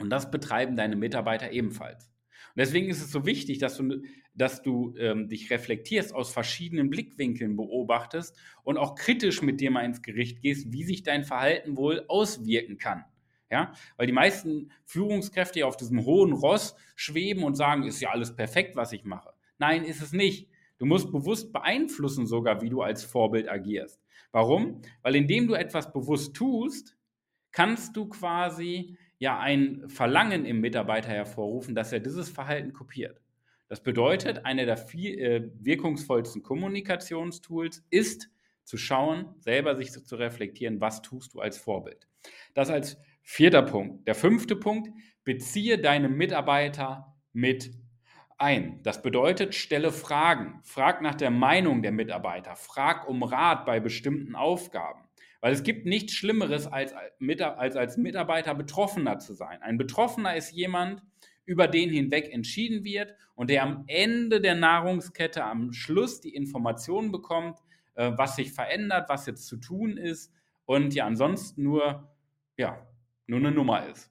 Und 0.00 0.10
das 0.10 0.30
betreiben 0.30 0.74
deine 0.74 0.96
Mitarbeiter 0.96 1.52
ebenfalls. 1.52 2.06
Und 2.54 2.58
deswegen 2.58 2.88
ist 2.88 3.02
es 3.02 3.10
so 3.10 3.24
wichtig, 3.24 3.58
dass 3.58 3.76
du, 3.76 4.02
dass 4.34 4.62
du 4.62 4.94
ähm, 4.98 5.28
dich 5.28 5.50
reflektierst, 5.50 6.14
aus 6.14 6.32
verschiedenen 6.32 6.90
Blickwinkeln 6.90 7.56
beobachtest 7.56 8.36
und 8.62 8.78
auch 8.78 8.94
kritisch 8.94 9.42
mit 9.42 9.60
dir 9.60 9.70
mal 9.70 9.84
ins 9.84 10.02
Gericht 10.02 10.42
gehst, 10.42 10.72
wie 10.72 10.84
sich 10.84 11.02
dein 11.02 11.24
Verhalten 11.24 11.76
wohl 11.76 12.04
auswirken 12.08 12.78
kann. 12.78 13.04
Ja, 13.52 13.74
weil 13.98 14.06
die 14.06 14.14
meisten 14.14 14.70
Führungskräfte 14.86 15.66
auf 15.66 15.76
diesem 15.76 16.06
hohen 16.06 16.32
Ross 16.32 16.74
schweben 16.96 17.44
und 17.44 17.54
sagen, 17.54 17.84
ist 17.84 18.00
ja 18.00 18.08
alles 18.08 18.34
perfekt, 18.34 18.76
was 18.76 18.94
ich 18.94 19.04
mache. 19.04 19.28
Nein, 19.58 19.84
ist 19.84 20.00
es 20.00 20.14
nicht. 20.14 20.48
Du 20.78 20.86
musst 20.86 21.12
bewusst 21.12 21.52
beeinflussen 21.52 22.26
sogar, 22.26 22.62
wie 22.62 22.70
du 22.70 22.80
als 22.80 23.04
Vorbild 23.04 23.50
agierst. 23.50 24.00
Warum? 24.30 24.80
Weil 25.02 25.16
indem 25.16 25.48
du 25.48 25.54
etwas 25.54 25.92
bewusst 25.92 26.34
tust, 26.34 26.96
kannst 27.50 27.94
du 27.94 28.08
quasi 28.08 28.96
ja 29.18 29.38
ein 29.38 29.86
Verlangen 29.86 30.46
im 30.46 30.62
Mitarbeiter 30.62 31.10
hervorrufen, 31.10 31.74
dass 31.74 31.92
er 31.92 32.00
dieses 32.00 32.30
Verhalten 32.30 32.72
kopiert. 32.72 33.20
Das 33.68 33.82
bedeutet, 33.82 34.46
eine 34.46 34.64
der 34.64 34.78
viel, 34.78 35.18
äh, 35.18 35.50
wirkungsvollsten 35.60 36.42
Kommunikationstools 36.42 37.84
ist 37.90 38.30
zu 38.64 38.78
schauen, 38.78 39.34
selber 39.40 39.76
sich 39.76 39.92
zu 39.92 40.16
reflektieren, 40.16 40.80
was 40.80 41.02
tust 41.02 41.34
du 41.34 41.40
als 41.40 41.58
Vorbild. 41.58 42.08
Das 42.54 42.70
als 42.70 42.96
Vierter 43.22 43.62
Punkt. 43.62 44.06
Der 44.06 44.14
fünfte 44.14 44.56
Punkt, 44.56 44.90
beziehe 45.24 45.78
deine 45.78 46.08
Mitarbeiter 46.08 47.16
mit 47.32 47.70
ein. 48.38 48.82
Das 48.82 49.02
bedeutet, 49.02 49.54
stelle 49.54 49.92
Fragen. 49.92 50.60
Frag 50.64 51.00
nach 51.00 51.14
der 51.14 51.30
Meinung 51.30 51.82
der 51.82 51.92
Mitarbeiter. 51.92 52.56
Frag 52.56 53.08
um 53.08 53.22
Rat 53.22 53.64
bei 53.64 53.80
bestimmten 53.80 54.34
Aufgaben. 54.34 55.08
Weil 55.40 55.52
es 55.52 55.62
gibt 55.62 55.86
nichts 55.86 56.12
Schlimmeres, 56.12 56.66
als 56.66 56.92
als, 56.92 57.76
als 57.76 57.96
Mitarbeiter 57.96 58.54
Betroffener 58.54 59.18
zu 59.18 59.34
sein. 59.34 59.62
Ein 59.62 59.78
Betroffener 59.78 60.36
ist 60.36 60.52
jemand, 60.52 61.02
über 61.44 61.68
den 61.68 61.90
hinweg 61.90 62.32
entschieden 62.32 62.84
wird 62.84 63.14
und 63.34 63.50
der 63.50 63.62
am 63.62 63.84
Ende 63.88 64.40
der 64.40 64.54
Nahrungskette, 64.54 65.44
am 65.44 65.72
Schluss 65.72 66.20
die 66.20 66.34
Informationen 66.34 67.10
bekommt, 67.10 67.58
äh, 67.94 68.12
was 68.16 68.36
sich 68.36 68.52
verändert, 68.52 69.08
was 69.08 69.26
jetzt 69.26 69.46
zu 69.46 69.56
tun 69.56 69.96
ist 69.96 70.32
und 70.64 70.94
ja 70.94 71.06
ansonsten 71.06 71.64
nur, 71.64 72.08
ja, 72.56 72.86
nur 73.26 73.40
eine 73.40 73.52
Nummer 73.52 73.86
ist. 73.86 74.10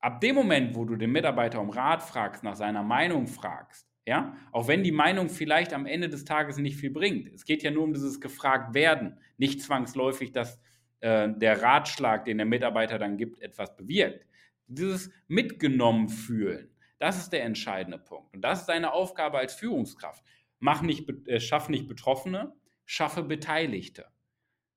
Ab 0.00 0.20
dem 0.20 0.34
Moment, 0.34 0.74
wo 0.74 0.84
du 0.84 0.96
den 0.96 1.10
Mitarbeiter 1.10 1.60
um 1.60 1.70
Rat 1.70 2.02
fragst, 2.02 2.44
nach 2.44 2.56
seiner 2.56 2.82
Meinung 2.82 3.26
fragst, 3.26 3.88
ja, 4.06 4.36
auch 4.52 4.68
wenn 4.68 4.84
die 4.84 4.92
Meinung 4.92 5.28
vielleicht 5.28 5.72
am 5.72 5.84
Ende 5.84 6.08
des 6.08 6.24
Tages 6.24 6.58
nicht 6.58 6.76
viel 6.76 6.90
bringt. 6.90 7.28
Es 7.34 7.44
geht 7.44 7.62
ja 7.64 7.72
nur 7.72 7.82
um 7.82 7.92
dieses 7.92 8.20
gefragt 8.20 8.72
werden, 8.72 9.18
nicht 9.36 9.60
zwangsläufig, 9.62 10.30
dass 10.30 10.60
äh, 11.00 11.28
der 11.34 11.60
Ratschlag, 11.60 12.24
den 12.24 12.38
der 12.38 12.46
Mitarbeiter 12.46 12.98
dann 12.98 13.16
gibt, 13.16 13.42
etwas 13.42 13.74
bewirkt. 13.74 14.24
Dieses 14.68 15.10
mitgenommen 15.26 16.08
fühlen, 16.08 16.70
das 16.98 17.18
ist 17.18 17.32
der 17.32 17.44
entscheidende 17.44 17.98
Punkt. 17.98 18.34
Und 18.34 18.42
das 18.42 18.60
ist 18.60 18.66
deine 18.66 18.92
Aufgabe 18.92 19.38
als 19.38 19.54
Führungskraft. 19.54 20.24
Mach 20.60 20.82
nicht, 20.82 21.10
äh, 21.28 21.40
schaff 21.40 21.68
nicht 21.68 21.88
Betroffene, 21.88 22.54
schaffe 22.84 23.22
Beteiligte. 23.22 24.06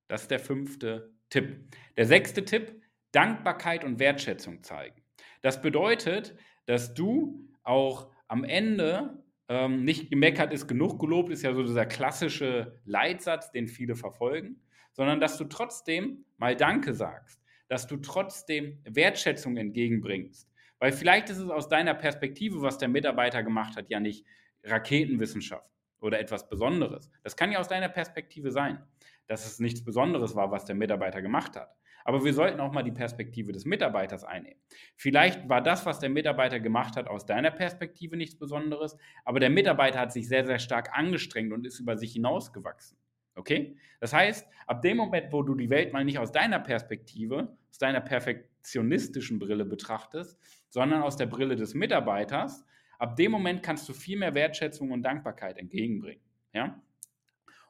Das 0.08 0.24
ist 0.24 0.32
der 0.32 0.40
fünfte 0.40 1.14
Tipp. 1.30 1.68
Der 1.96 2.06
sechste 2.06 2.44
Tipp, 2.44 2.82
Dankbarkeit 3.12 3.84
und 3.84 4.00
Wertschätzung 4.00 4.63
zeigen. 4.63 5.01
Das 5.42 5.62
bedeutet, 5.62 6.36
dass 6.66 6.94
du 6.94 7.50
auch 7.63 8.12
am 8.28 8.44
Ende 8.44 9.24
ähm, 9.48 9.84
nicht 9.84 10.10
gemeckert 10.10 10.54
ist 10.54 10.68
genug 10.68 11.00
gelobt, 11.00 11.32
ist 11.32 11.42
ja 11.42 11.54
so 11.54 11.63
dieser 11.63 11.86
klassische 11.86 12.80
Leitsatz, 12.86 13.51
den 13.51 13.68
viele 13.68 13.96
verfolgen, 13.96 14.62
sondern 14.94 15.20
dass 15.20 15.38
du 15.38 15.46
trotzdem 15.46 16.25
mal 16.38 16.56
Danke 16.56 16.94
sagst, 16.94 17.42
dass 17.68 17.88
du 17.88 17.98
trotzdem 17.98 18.80
Wertschätzung 18.86 19.58
entgegenbringst. 19.58 20.48
Weil 20.78 20.92
vielleicht 20.92 21.30
ist 21.30 21.39
es 21.39 21.50
aus 21.50 21.68
deiner 21.68 21.94
Perspektive, 21.94 22.62
was 22.62 22.78
der 22.78 22.88
Mitarbeiter 22.88 23.44
gemacht 23.44 23.75
hat, 23.75 23.89
ja 23.89 24.00
nicht 24.00 24.25
Raketenwissenschaft 24.63 25.70
oder 26.00 26.20
etwas 26.20 26.48
Besonderes. 26.48 27.10
Das 27.24 27.36
kann 27.36 27.51
ja 27.51 27.60
aus 27.60 27.68
deiner 27.68 27.89
Perspektive 27.89 28.51
sein, 28.51 28.82
dass 29.29 29.45
es 29.45 29.59
nichts 29.59 29.83
Besonderes 29.83 30.36
war, 30.36 30.51
was 30.51 30.65
der 30.65 30.75
Mitarbeiter 30.75 31.21
gemacht 31.21 31.55
hat. 31.55 31.75
Aber 32.03 32.25
wir 32.25 32.33
sollten 32.33 32.59
auch 32.59 32.71
mal 32.71 32.81
die 32.81 32.91
Perspektive 32.91 33.51
des 33.51 33.63
Mitarbeiters 33.63 34.24
einnehmen. 34.24 34.59
Vielleicht 34.95 35.48
war 35.48 35.62
das, 35.62 35.86
was 35.86 36.00
der 36.00 36.09
Mitarbeiter 36.09 36.59
gemacht 36.59 36.95
hat, 36.95 37.07
aus 37.07 37.27
deiner 37.27 37.51
Perspektive 37.51 38.17
nichts 38.17 38.36
Besonderes, 38.38 38.98
aber 39.25 39.39
der 39.39 39.51
Mitarbeiter 39.51 40.00
hat 40.00 40.12
sich 40.12 40.27
sehr, 40.27 40.45
sehr 40.45 40.57
stark 40.57 40.98
angestrengt 40.98 41.53
und 41.53 41.67
ist 41.67 41.79
über 41.79 41.95
sich 41.95 42.13
hinausgewachsen. 42.13 42.98
Okay? 43.36 43.77
Das 44.00 44.13
heißt, 44.13 44.48
ab 44.65 44.81
dem 44.81 44.98
Moment, 44.98 45.31
wo 45.31 45.43
du 45.43 45.53
die 45.53 45.69
Welt 45.69 45.93
mal 45.93 46.03
nicht 46.03 46.17
aus 46.17 46.31
deiner 46.31 46.59
Perspektive, 46.59 47.55
aus 47.69 47.77
deiner 47.77 48.01
perfektionistischen 48.01 49.38
Brille 49.38 49.65
betrachtest, 49.65 50.39
sondern 50.69 51.03
aus 51.03 51.17
der 51.17 51.27
Brille 51.27 51.55
des 51.55 51.75
Mitarbeiters, 51.75 52.65
ab 52.98 53.15
dem 53.15 53.31
Moment 53.31 53.62
kannst 53.62 53.88
du 53.88 53.93
viel 53.93 54.17
mehr 54.17 54.33
Wertschätzung 54.33 54.89
und 54.89 55.03
Dankbarkeit 55.03 55.59
entgegenbringen. 55.59 56.24
Ja? 56.53 56.81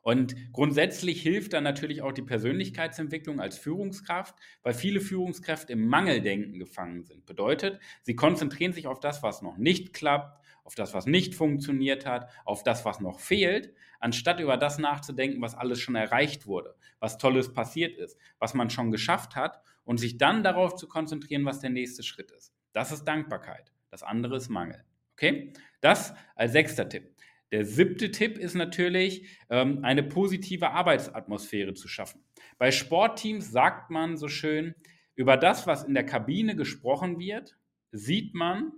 Und 0.02 0.36
grundsätzlich 0.54 1.22
hilft 1.22 1.54
dann 1.54 1.64
natürlich 1.64 2.02
auch 2.02 2.12
die 2.12 2.22
Persönlichkeitsentwicklung 2.22 3.40
als 3.40 3.58
Führungskraft, 3.58 4.36
weil 4.64 4.74
viele 4.74 5.02
Führungskräfte 5.02 5.74
im 5.74 5.88
Mangeldenken 5.88 6.60
gefangen 6.60 7.04
sind. 7.04 7.26
Bedeutet, 7.26 7.80
sie 8.04 8.16
konzentrieren 8.16 8.74
sich 8.74 8.88
auf 8.88 9.00
das, 9.00 9.24
was 9.24 9.42
noch 9.42 9.58
nicht 9.58 9.94
klappt, 9.94 10.40
auf 10.64 10.76
das, 10.76 10.94
was 10.94 11.06
nicht 11.06 11.36
funktioniert 11.36 12.06
hat, 12.06 12.30
auf 12.46 12.64
das, 12.64 12.86
was 12.86 13.00
noch 13.00 13.20
fehlt, 13.20 13.74
anstatt 14.00 14.40
über 14.40 14.56
das 14.56 14.78
nachzudenken, 14.78 15.42
was 15.42 15.56
alles 15.56 15.80
schon 15.80 15.96
erreicht 15.96 16.46
wurde, 16.46 16.76
was 17.00 17.18
Tolles 17.18 17.54
passiert 17.54 17.98
ist, 17.98 18.18
was 18.38 18.54
man 18.54 18.70
schon 18.70 18.92
geschafft 18.92 19.36
hat 19.36 19.62
und 19.84 20.00
sich 20.00 20.18
dann 20.18 20.44
darauf 20.44 20.76
zu 20.76 20.88
konzentrieren, 20.88 21.46
was 21.46 21.60
der 21.60 21.72
nächste 21.72 22.04
Schritt 22.04 22.32
ist. 22.32 22.54
Das 22.74 22.92
ist 22.92 23.06
Dankbarkeit. 23.06 23.72
Das 23.90 24.04
andere 24.04 24.38
ist 24.38 24.50
Mangel. 24.50 24.84
Okay? 25.14 25.54
Das 25.82 26.14
als 26.36 26.52
sechster 26.52 26.88
Tipp. 26.88 27.16
Der 27.52 27.66
siebte 27.66 28.12
Tipp 28.12 28.38
ist 28.38 28.54
natürlich, 28.54 29.28
ähm, 29.50 29.84
eine 29.84 30.04
positive 30.04 30.72
Arbeitsatmosphäre 30.72 31.74
zu 31.74 31.88
schaffen. 31.88 32.24
Bei 32.58 32.72
Sportteams 32.72 33.52
sagt 33.52 33.90
man 33.90 34.18
so 34.18 34.28
schön, 34.28 34.76
über 35.16 35.36
das, 35.36 35.68
was 35.68 35.84
in 35.84 35.94
der 35.94 36.06
Kabine 36.06 36.56
gesprochen 36.56 37.20
wird, 37.20 37.58
sieht 37.92 38.36
man, 38.36 38.72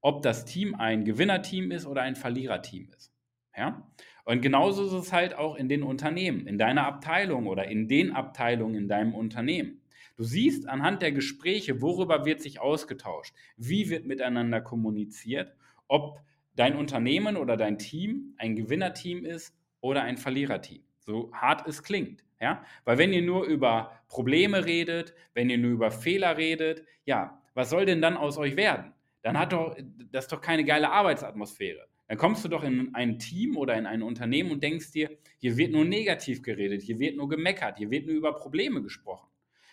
ob 0.00 0.22
das 0.22 0.44
Team 0.44 0.74
ein 0.74 1.04
Gewinnerteam 1.04 1.70
ist 1.70 1.86
oder 1.86 2.02
ein 2.02 2.16
Verliererteam 2.16 2.90
ist. 2.96 3.12
Ja? 3.56 3.86
Und 4.24 4.42
genauso 4.42 4.86
ist 4.86 5.06
es 5.06 5.12
halt 5.12 5.34
auch 5.34 5.56
in 5.56 5.68
den 5.68 5.82
Unternehmen, 5.82 6.46
in 6.46 6.58
deiner 6.58 6.86
Abteilung 6.86 7.46
oder 7.46 7.68
in 7.68 7.88
den 7.88 8.12
Abteilungen 8.12 8.74
in 8.74 8.88
deinem 8.88 9.14
Unternehmen. 9.14 9.80
Du 10.16 10.24
siehst 10.24 10.68
anhand 10.68 11.00
der 11.00 11.12
Gespräche, 11.12 11.80
worüber 11.80 12.24
wird 12.24 12.40
sich 12.40 12.60
ausgetauscht, 12.60 13.34
wie 13.56 13.88
wird 13.88 14.04
miteinander 14.04 14.60
kommuniziert, 14.60 15.54
ob 15.86 16.20
dein 16.58 16.76
Unternehmen 16.76 17.36
oder 17.36 17.56
dein 17.56 17.78
Team 17.78 18.34
ein 18.36 18.56
Gewinnerteam 18.56 19.24
ist 19.24 19.54
oder 19.80 20.02
ein 20.02 20.16
Verliererteam. 20.16 20.82
So 20.98 21.30
hart 21.32 21.66
es 21.68 21.82
klingt. 21.82 22.24
Ja? 22.40 22.64
Weil 22.84 22.98
wenn 22.98 23.12
ihr 23.12 23.22
nur 23.22 23.44
über 23.44 23.92
Probleme 24.08 24.64
redet, 24.64 25.14
wenn 25.34 25.50
ihr 25.50 25.58
nur 25.58 25.70
über 25.70 25.90
Fehler 25.90 26.36
redet, 26.36 26.84
ja, 27.04 27.40
was 27.54 27.70
soll 27.70 27.86
denn 27.86 28.02
dann 28.02 28.16
aus 28.16 28.38
euch 28.38 28.56
werden? 28.56 28.92
Dann 29.22 29.38
hat 29.38 29.52
doch 29.52 29.76
das 30.10 30.26
doch 30.26 30.40
keine 30.40 30.64
geile 30.64 30.90
Arbeitsatmosphäre. 30.90 31.86
Dann 32.08 32.18
kommst 32.18 32.44
du 32.44 32.48
doch 32.48 32.64
in 32.64 32.94
ein 32.94 33.18
Team 33.18 33.56
oder 33.56 33.76
in 33.76 33.86
ein 33.86 34.02
Unternehmen 34.02 34.50
und 34.50 34.62
denkst 34.62 34.92
dir, 34.92 35.16
hier 35.38 35.56
wird 35.56 35.72
nur 35.72 35.84
negativ 35.84 36.42
geredet, 36.42 36.82
hier 36.82 36.98
wird 36.98 37.16
nur 37.16 37.28
gemeckert, 37.28 37.78
hier 37.78 37.90
wird 37.90 38.06
nur 38.06 38.16
über 38.16 38.34
Probleme 38.34 38.82
gesprochen. 38.82 39.28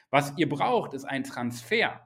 Was 0.10 0.38
ihr 0.38 0.50
braucht, 0.50 0.94
ist 0.94 1.06
ein 1.06 1.24
Transfer. 1.24 2.06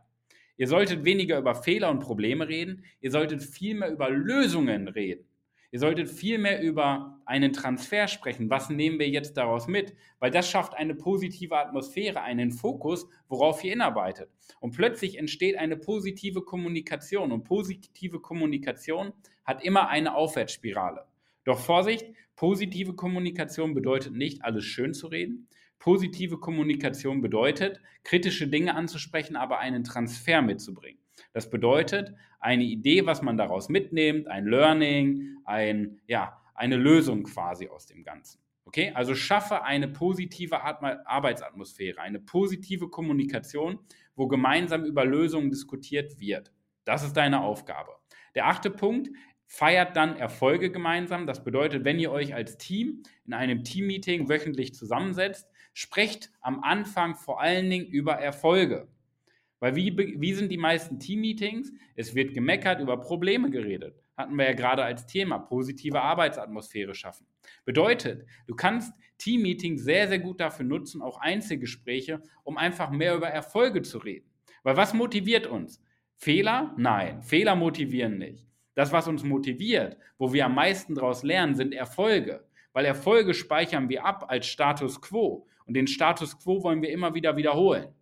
Ihr 0.60 0.68
solltet 0.68 1.06
weniger 1.06 1.40
über 1.40 1.56
Fehler 1.56 1.90
und 1.90 2.02
Probleme 2.02 2.50
reden, 2.50 2.84
ihr 3.00 3.12
solltet 3.12 3.42
viel 3.42 3.76
mehr 3.76 3.90
über 3.90 4.10
Lösungen 4.10 4.90
reden. 4.90 5.26
Ihr 5.72 5.80
solltet 5.80 6.10
viel 6.10 6.38
mehr 6.38 6.62
über 6.62 7.22
einen 7.26 7.54
Transfer 7.54 8.10
sprechen. 8.10 8.50
Was 8.50 8.70
nehmen 8.70 9.00
wir 9.00 9.08
jetzt 9.08 9.38
daraus 9.38 9.68
mit? 9.68 9.96
Weil 10.20 10.32
das 10.32 10.50
schafft 10.50 10.74
eine 10.74 10.96
positive 10.96 11.58
Atmosphäre, 11.58 12.24
einen 12.24 12.52
Fokus, 12.52 13.08
worauf 13.30 13.64
ihr 13.64 13.72
inarbeitet. 13.72 14.30
Und 14.60 14.76
plötzlich 14.76 15.18
entsteht 15.18 15.56
eine 15.58 15.78
positive 15.78 16.42
Kommunikation. 16.42 17.32
Und 17.32 17.46
positive 17.46 18.20
Kommunikation 18.20 19.14
hat 19.46 19.64
immer 19.64 19.88
eine 19.88 20.14
Aufwärtsspirale. 20.14 21.06
Doch 21.46 21.60
Vorsicht, 21.60 22.06
positive 22.36 22.96
Kommunikation 22.96 23.74
bedeutet 23.74 24.14
nicht, 24.14 24.44
alles 24.44 24.66
schön 24.66 24.94
zu 24.94 25.08
reden. 25.08 25.48
Positive 25.80 26.38
Kommunikation 26.38 27.22
bedeutet, 27.22 27.82
kritische 28.04 28.48
Dinge 28.48 28.76
anzusprechen, 28.76 29.36
aber 29.36 29.60
einen 29.60 29.84
Transfer 29.84 30.42
mitzubringen. 30.42 31.00
Das 31.34 31.50
bedeutet, 31.50 32.14
eine 32.40 32.64
Idee, 32.64 33.06
was 33.06 33.22
man 33.22 33.38
daraus 33.38 33.70
mitnimmt, 33.70 34.28
ein 34.28 34.46
Learning, 34.46 35.38
ein, 35.46 36.02
ja, 36.08 36.42
eine 36.54 36.76
Lösung 36.76 37.24
quasi 37.24 37.68
aus 37.68 37.86
dem 37.86 38.04
Ganzen. 38.04 38.40
Okay, 38.66 38.92
also 38.94 39.16
schaffe 39.16 39.64
eine 39.64 39.88
positive 39.88 40.62
Arbeitsatmosphäre, 40.62 42.00
eine 42.00 42.20
positive 42.20 42.90
Kommunikation, 42.90 43.80
wo 44.16 44.28
gemeinsam 44.28 44.86
über 44.86 45.06
Lösungen 45.06 45.50
diskutiert 45.50 46.20
wird. 46.20 46.52
Das 46.86 47.04
ist 47.04 47.14
deine 47.14 47.42
Aufgabe. 47.42 47.94
Der 48.36 48.48
achte 48.48 48.70
Punkt, 48.70 49.10
feiert 49.52 49.96
dann 49.96 50.16
Erfolge 50.16 50.72
gemeinsam. 50.72 51.26
Das 51.26 51.44
bedeutet, 51.44 51.84
wenn 51.84 51.98
ihr 51.98 52.12
euch 52.12 52.36
als 52.36 52.58
Team 52.58 53.02
in 53.26 53.34
einem 53.34 53.64
Teammeeting 53.64 54.30
wöchentlich 54.30 54.76
zusammensetzt, 54.76 55.49
sprecht 55.74 56.32
am 56.42 56.64
Anfang 56.64 57.16
vor 57.16 57.42
allen 57.42 57.70
Dingen 57.70 57.88
über 57.88 58.14
Erfolge. 58.14 58.88
Weil 59.60 59.76
wie, 59.76 59.98
wie 59.98 60.34
sind 60.34 60.50
die 60.52 60.58
meisten 60.58 61.00
Teammeetings? 61.00 61.72
Es 61.96 62.16
wird 62.16 62.34
gemeckert, 62.34 62.80
über 62.80 62.98
Probleme 62.98 63.50
geredet. 63.50 64.02
Hatten 64.16 64.36
wir 64.36 64.46
ja 64.46 64.54
gerade 64.54 64.84
als 64.84 65.06
Thema, 65.06 65.40
positive 65.40 66.02
Arbeitsatmosphäre 66.02 66.94
schaffen. 66.94 67.26
Bedeutet, 67.66 68.26
du 68.48 68.56
kannst 68.56 68.94
Teammeetings 69.18 69.84
sehr, 69.84 70.08
sehr 70.08 70.20
gut 70.20 70.40
dafür 70.40 70.66
nutzen, 70.66 71.02
auch 71.02 71.20
Einzelgespräche, 71.20 72.22
um 72.44 72.58
einfach 72.58 72.90
mehr 72.90 73.16
über 73.16 73.30
Erfolge 73.30 73.82
zu 73.82 73.98
reden. 73.98 74.30
Weil 74.64 74.78
was 74.78 74.94
motiviert 74.94 75.48
uns? 75.48 75.82
Fehler? 76.18 76.74
Nein, 76.78 77.22
Fehler 77.22 77.56
motivieren 77.56 78.18
nicht. 78.18 78.46
Das, 78.76 78.92
was 78.92 79.08
uns 79.08 79.24
motiviert, 79.24 79.98
wo 80.18 80.32
wir 80.32 80.46
am 80.46 80.56
meisten 80.56 80.96
daraus 80.96 81.24
lernen, 81.24 81.56
sind 81.56 81.74
Erfolge. 81.74 82.46
Weil 82.74 82.86
Erfolge 82.86 83.34
speichern 83.34 83.90
wir 83.90 84.06
ab 84.06 84.26
als 84.28 84.48
Status 84.48 85.02
quo. 85.02 85.48
Und 85.66 85.74
den 85.74 85.88
Status 85.88 86.40
quo 86.40 86.64
wollen 86.64 86.82
wir 86.82 86.92
immer 86.92 87.14
wieder 87.14 87.36
wiederholen. 87.36 87.94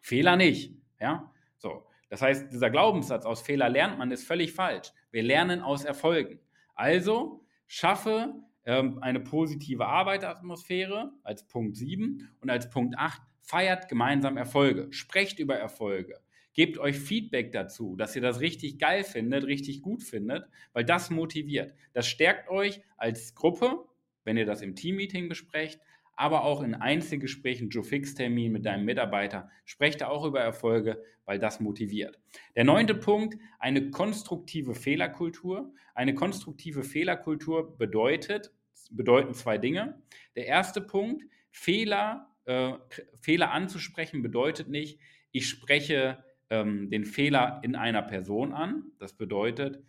Fehler 0.00 0.36
nicht. 0.36 0.74
Ja? 1.00 1.32
So. 1.58 1.86
Das 2.08 2.22
heißt, 2.22 2.52
dieser 2.52 2.70
Glaubenssatz, 2.70 3.26
aus 3.26 3.42
Fehler 3.42 3.68
lernt 3.68 3.98
man, 3.98 4.10
ist 4.10 4.26
völlig 4.26 4.52
falsch. 4.52 4.92
Wir 5.10 5.22
lernen 5.22 5.60
aus 5.60 5.84
Erfolgen. 5.84 6.38
Also 6.74 7.44
schaffe 7.66 8.34
ähm, 8.64 8.98
eine 9.00 9.20
positive 9.20 9.86
Arbeitsatmosphäre 9.86 11.12
als 11.22 11.46
Punkt 11.46 11.76
7 11.76 12.28
und 12.40 12.50
als 12.50 12.70
Punkt 12.70 12.96
8 12.96 13.20
feiert 13.42 13.88
gemeinsam 13.88 14.36
Erfolge, 14.36 14.92
sprecht 14.92 15.38
über 15.38 15.56
Erfolge, 15.56 16.20
Gebt 16.56 16.78
euch 16.78 16.98
Feedback 16.98 17.52
dazu, 17.52 17.96
dass 17.96 18.16
ihr 18.16 18.22
das 18.22 18.40
richtig 18.40 18.78
geil 18.78 19.04
findet, 19.04 19.44
richtig 19.44 19.82
gut 19.82 20.02
findet, 20.02 20.48
weil 20.72 20.86
das 20.86 21.10
motiviert. 21.10 21.74
Das 21.92 22.08
stärkt 22.08 22.48
euch 22.48 22.80
als 22.96 23.34
Gruppe, 23.34 23.84
wenn 24.24 24.38
ihr 24.38 24.46
das 24.46 24.62
im 24.62 24.74
Teammeeting 24.74 25.28
besprecht, 25.28 25.78
aber 26.16 26.44
auch 26.44 26.62
in 26.62 26.74
Einzelgesprächen, 26.74 27.68
Joe 27.68 27.84
Fix-Termin 27.84 28.50
mit 28.50 28.64
deinem 28.64 28.86
Mitarbeiter. 28.86 29.50
Sprecht 29.66 30.00
da 30.00 30.08
auch 30.08 30.24
über 30.24 30.40
Erfolge, 30.40 31.02
weil 31.26 31.38
das 31.38 31.60
motiviert. 31.60 32.18
Der 32.56 32.64
neunte 32.64 32.94
Punkt, 32.94 33.36
eine 33.58 33.90
konstruktive 33.90 34.74
Fehlerkultur. 34.74 35.74
Eine 35.94 36.14
konstruktive 36.14 36.84
Fehlerkultur 36.84 37.76
bedeutet, 37.76 38.50
bedeuten 38.90 39.34
zwei 39.34 39.58
Dinge. 39.58 40.00
Der 40.36 40.46
erste 40.46 40.80
Punkt, 40.80 41.22
Fehler, 41.50 42.34
äh, 42.46 42.72
Fehler 43.20 43.52
anzusprechen 43.52 44.22
bedeutet 44.22 44.68
nicht, 44.68 44.98
ich 45.32 45.48
spreche 45.50 46.24
ähm, 46.50 46.90
den 46.90 47.04
Fehler 47.04 47.60
in 47.62 47.76
einer 47.76 48.02
Person 48.02 48.52
an. 48.52 48.84
Das 48.98 49.14
bedeutet, 49.14 49.82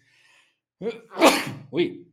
ui, 1.71 2.05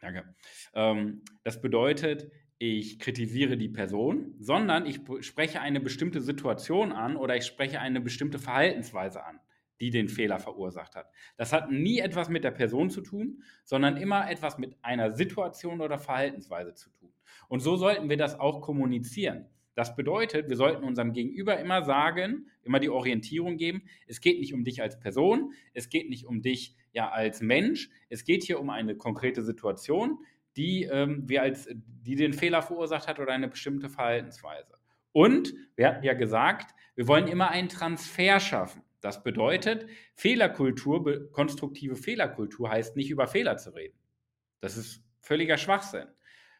danke. 0.00 0.34
Ähm, 0.74 1.22
das 1.44 1.60
bedeutet, 1.60 2.30
ich 2.58 3.00
kritisiere 3.00 3.56
die 3.56 3.68
Person, 3.68 4.36
sondern 4.38 4.86
ich 4.86 5.00
spreche 5.20 5.60
eine 5.60 5.80
bestimmte 5.80 6.20
Situation 6.20 6.92
an 6.92 7.16
oder 7.16 7.36
ich 7.36 7.44
spreche 7.44 7.80
eine 7.80 8.00
bestimmte 8.00 8.38
Verhaltensweise 8.38 9.24
an, 9.24 9.40
die 9.80 9.90
den 9.90 10.08
Fehler 10.08 10.38
verursacht 10.38 10.94
hat. 10.94 11.10
Das 11.36 11.52
hat 11.52 11.72
nie 11.72 11.98
etwas 11.98 12.28
mit 12.28 12.44
der 12.44 12.52
Person 12.52 12.88
zu 12.88 13.00
tun, 13.00 13.42
sondern 13.64 13.96
immer 13.96 14.30
etwas 14.30 14.58
mit 14.58 14.76
einer 14.82 15.10
Situation 15.10 15.80
oder 15.80 15.98
Verhaltensweise 15.98 16.74
zu 16.74 16.90
tun. 16.90 17.12
Und 17.48 17.60
so 17.60 17.76
sollten 17.76 18.08
wir 18.08 18.16
das 18.16 18.38
auch 18.38 18.60
kommunizieren. 18.60 19.46
Das 19.74 19.96
bedeutet, 19.96 20.48
wir 20.48 20.56
sollten 20.56 20.84
unserem 20.84 21.12
Gegenüber 21.12 21.58
immer 21.58 21.82
sagen, 21.82 22.50
immer 22.62 22.78
die 22.78 22.90
Orientierung 22.90 23.56
geben, 23.56 23.84
es 24.06 24.20
geht 24.20 24.38
nicht 24.38 24.52
um 24.52 24.64
dich 24.64 24.82
als 24.82 25.00
Person, 25.00 25.54
es 25.72 25.88
geht 25.88 26.10
nicht 26.10 26.26
um 26.26 26.42
dich 26.42 26.76
ja 26.92 27.10
als 27.10 27.40
Mensch, 27.40 27.88
es 28.10 28.24
geht 28.24 28.44
hier 28.44 28.60
um 28.60 28.68
eine 28.68 28.96
konkrete 28.96 29.42
Situation, 29.42 30.18
die 30.56 30.84
ähm, 30.84 31.26
wir 31.26 31.42
als, 31.42 31.68
die 31.72 32.16
den 32.16 32.34
Fehler 32.34 32.60
verursacht 32.60 33.08
hat 33.08 33.18
oder 33.18 33.32
eine 33.32 33.48
bestimmte 33.48 33.88
Verhaltensweise. 33.88 34.74
Und 35.12 35.54
wir 35.76 35.88
hatten 35.88 36.04
ja 36.04 36.14
gesagt, 36.14 36.74
wir 36.94 37.08
wollen 37.08 37.28
immer 37.28 37.50
einen 37.50 37.68
Transfer 37.68 38.40
schaffen. 38.40 38.82
Das 39.00 39.22
bedeutet, 39.22 39.86
Fehlerkultur, 40.14 41.30
konstruktive 41.32 41.96
Fehlerkultur 41.96 42.70
heißt 42.70 42.96
nicht 42.96 43.10
über 43.10 43.26
Fehler 43.26 43.56
zu 43.56 43.74
reden. 43.74 43.98
Das 44.60 44.76
ist 44.76 45.02
völliger 45.20 45.56
Schwachsinn. 45.56 46.06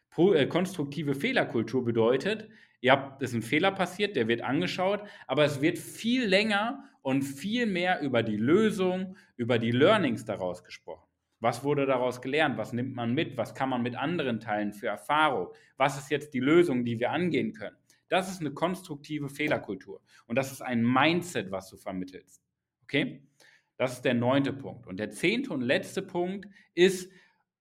Pro, 0.09 0.33
äh, 0.33 0.47
konstruktive 0.47 1.15
Fehlerkultur 1.15 1.85
bedeutet, 1.85 2.49
ihr 2.83 2.91
habt, 2.91 3.21
ist 3.21 3.33
ein 3.33 3.41
Fehler 3.41 3.71
passiert, 3.71 4.17
der 4.17 4.27
wird 4.27 4.41
angeschaut, 4.41 5.01
aber 5.25 5.45
es 5.45 5.61
wird 5.61 5.79
viel 5.79 6.25
länger 6.25 6.83
und 7.01 7.23
viel 7.23 7.65
mehr 7.65 8.01
über 8.01 8.23
die 8.23 8.35
Lösung, 8.35 9.15
über 9.37 9.57
die 9.57 9.71
Learnings 9.71 10.25
daraus 10.25 10.65
gesprochen. 10.65 11.07
Was 11.39 11.63
wurde 11.63 11.85
daraus 11.85 12.21
gelernt? 12.21 12.57
Was 12.57 12.73
nimmt 12.73 12.93
man 12.93 13.13
mit? 13.13 13.37
Was 13.37 13.55
kann 13.55 13.69
man 13.69 13.83
mit 13.83 13.95
anderen 13.95 14.41
teilen 14.41 14.73
für 14.73 14.87
Erfahrung? 14.87 15.47
Was 15.77 15.97
ist 15.97 16.11
jetzt 16.11 16.33
die 16.33 16.41
Lösung, 16.41 16.83
die 16.83 16.99
wir 16.99 17.11
angehen 17.11 17.53
können? 17.53 17.77
Das 18.09 18.29
ist 18.29 18.41
eine 18.41 18.51
konstruktive 18.51 19.29
Fehlerkultur. 19.29 20.01
Und 20.27 20.35
das 20.35 20.51
ist 20.51 20.61
ein 20.61 20.83
Mindset, 20.83 21.51
was 21.51 21.69
du 21.69 21.77
vermittelst. 21.77 22.43
Okay? 22.83 23.23
Das 23.77 23.93
ist 23.93 24.01
der 24.03 24.13
neunte 24.13 24.51
Punkt. 24.51 24.87
Und 24.87 24.97
der 24.97 25.09
zehnte 25.09 25.53
und 25.53 25.61
letzte 25.61 26.01
Punkt 26.01 26.47
ist, 26.75 27.09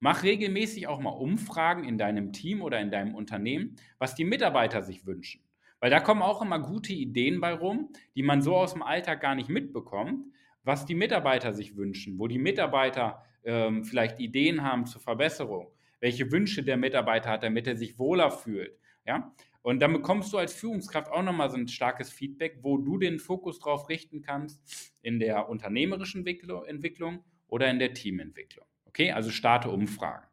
mach 0.03 0.25
regelmäßig 0.25 0.89
auch 0.89 0.99
mal 0.99 1.11
Umfragen 1.11 1.85
in 1.85 1.97
deinem 1.97 2.33
Team 2.33 2.61
oder 2.61 2.81
in 2.81 2.91
deinem 2.91 3.15
Unternehmen, 3.15 3.77
was 3.99 4.17
die 4.17 4.25
Mitarbeiter 4.25 4.83
sich 4.83 5.07
wünschen. 5.07 5.45
Weil 5.79 5.91
da 5.91 6.01
kommen 6.01 6.23
auch 6.23 6.43
immer 6.43 6.59
gute 6.59 6.93
Ideen 6.93 7.41
bei 7.41 7.55
rum, 7.55 7.89
die 8.17 8.25
man 8.25 8.43
so 8.43 8.57
aus 8.57 8.73
dem 8.73 8.83
Alltag 8.83 9.21
gar 9.21 9.37
nicht 9.37 9.49
mitbekommt, 9.49 10.27
was 10.65 10.87
die 10.87 10.97
Mitarbeiter 10.97 11.53
sich 11.53 11.77
wünschen, 11.77 12.19
wo 12.19 12.27
die 12.27 12.41
Mitarbeiter 12.41 13.23
ähm, 13.45 13.85
vielleicht 13.85 14.19
Ideen 14.19 14.65
haben 14.65 14.87
zur 14.87 15.01
Verbesserung, 15.01 15.69
welche 16.01 16.33
Wünsche 16.33 16.65
der 16.65 16.77
Mitarbeiter 16.77 17.31
hat, 17.31 17.45
damit 17.45 17.69
er 17.69 17.77
sich 17.77 17.97
wohler 17.97 18.33
fühlt. 18.33 18.77
Ja? 19.07 19.33
Und 19.63 19.81
dann 19.81 19.93
bekommst 19.93 20.33
du 20.33 20.39
als 20.39 20.53
Führungskraft 20.53 21.13
auch 21.13 21.23
nochmal 21.23 21.49
so 21.49 21.57
ein 21.57 21.69
starkes 21.69 22.11
Feedback, 22.11 22.59
wo 22.63 22.77
du 22.77 22.99
den 22.99 23.21
Fokus 23.21 23.61
drauf 23.61 23.89
richten 23.89 24.21
kannst 24.21 24.93
in 25.01 25.21
der 25.21 25.49
unternehmerischen 25.49 26.27
Entwicklung 26.27 27.25
oder 27.47 27.71
in 27.71 27.79
der 27.79 27.95
Teamentwicklung. 27.95 28.67
Okay, 28.93 29.13
also 29.13 29.31
starte 29.31 29.71
Umfragen. 29.71 30.27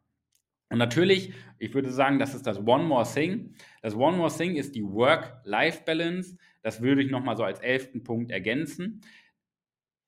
Und 0.68 0.78
natürlich, 0.78 1.32
ich 1.58 1.74
würde 1.74 1.90
sagen, 1.90 2.18
das 2.18 2.34
ist 2.34 2.46
das 2.46 2.58
One 2.58 2.84
More 2.84 3.06
Thing. 3.12 3.54
Das 3.82 3.96
One 3.96 4.16
More 4.16 4.32
Thing 4.32 4.56
ist 4.56 4.74
die 4.74 4.84
Work-Life-Balance. 4.84 6.36
Das 6.62 6.80
würde 6.80 7.02
ich 7.02 7.10
nochmal 7.10 7.36
so 7.36 7.42
als 7.42 7.60
elften 7.60 8.04
Punkt 8.04 8.30
ergänzen 8.30 9.02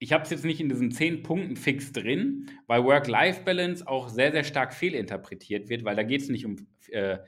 ich 0.02 0.12
habe 0.12 0.24
es 0.24 0.30
jetzt 0.30 0.44
nicht 0.44 0.60
in 0.60 0.68
diesen 0.68 0.90
zehn 0.90 1.22
Punkten 1.22 1.54
fix 1.54 1.92
drin, 1.92 2.50
weil 2.66 2.82
Work-Life-Balance 2.82 3.86
auch 3.86 4.08
sehr, 4.08 4.32
sehr 4.32 4.42
stark 4.42 4.74
fehlinterpretiert 4.74 5.68
wird, 5.68 5.84
weil 5.84 5.94
da 5.94 6.02
geht 6.02 6.22
es 6.22 6.28
nicht 6.28 6.44
um 6.44 6.56
äh, 6.90 7.18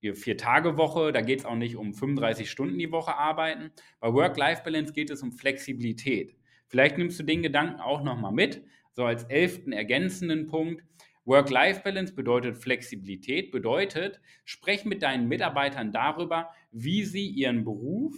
Vier-Tage-Woche, 0.00 1.12
da 1.12 1.20
geht 1.20 1.38
es 1.40 1.44
auch 1.44 1.54
nicht 1.54 1.76
um 1.76 1.94
35 1.94 2.50
Stunden 2.50 2.76
die 2.76 2.90
Woche 2.90 3.14
arbeiten. 3.14 3.70
Bei 4.00 4.12
Work-Life-Balance 4.12 4.92
geht 4.94 5.10
es 5.10 5.22
um 5.22 5.30
Flexibilität. 5.30 6.34
Vielleicht 6.66 6.98
nimmst 6.98 7.20
du 7.20 7.22
den 7.22 7.40
Gedanken 7.40 7.80
auch 7.80 8.02
nochmal 8.02 8.32
mit, 8.32 8.64
so 8.98 9.04
als 9.04 9.22
elften 9.22 9.70
ergänzenden 9.70 10.48
Punkt. 10.48 10.82
Work-Life-Balance 11.24 12.14
bedeutet 12.14 12.58
Flexibilität, 12.58 13.52
bedeutet, 13.52 14.20
sprech 14.44 14.84
mit 14.84 15.04
deinen 15.04 15.28
Mitarbeitern 15.28 15.92
darüber, 15.92 16.50
wie 16.72 17.04
sie 17.04 17.28
ihren 17.28 17.62
Beruf 17.62 18.16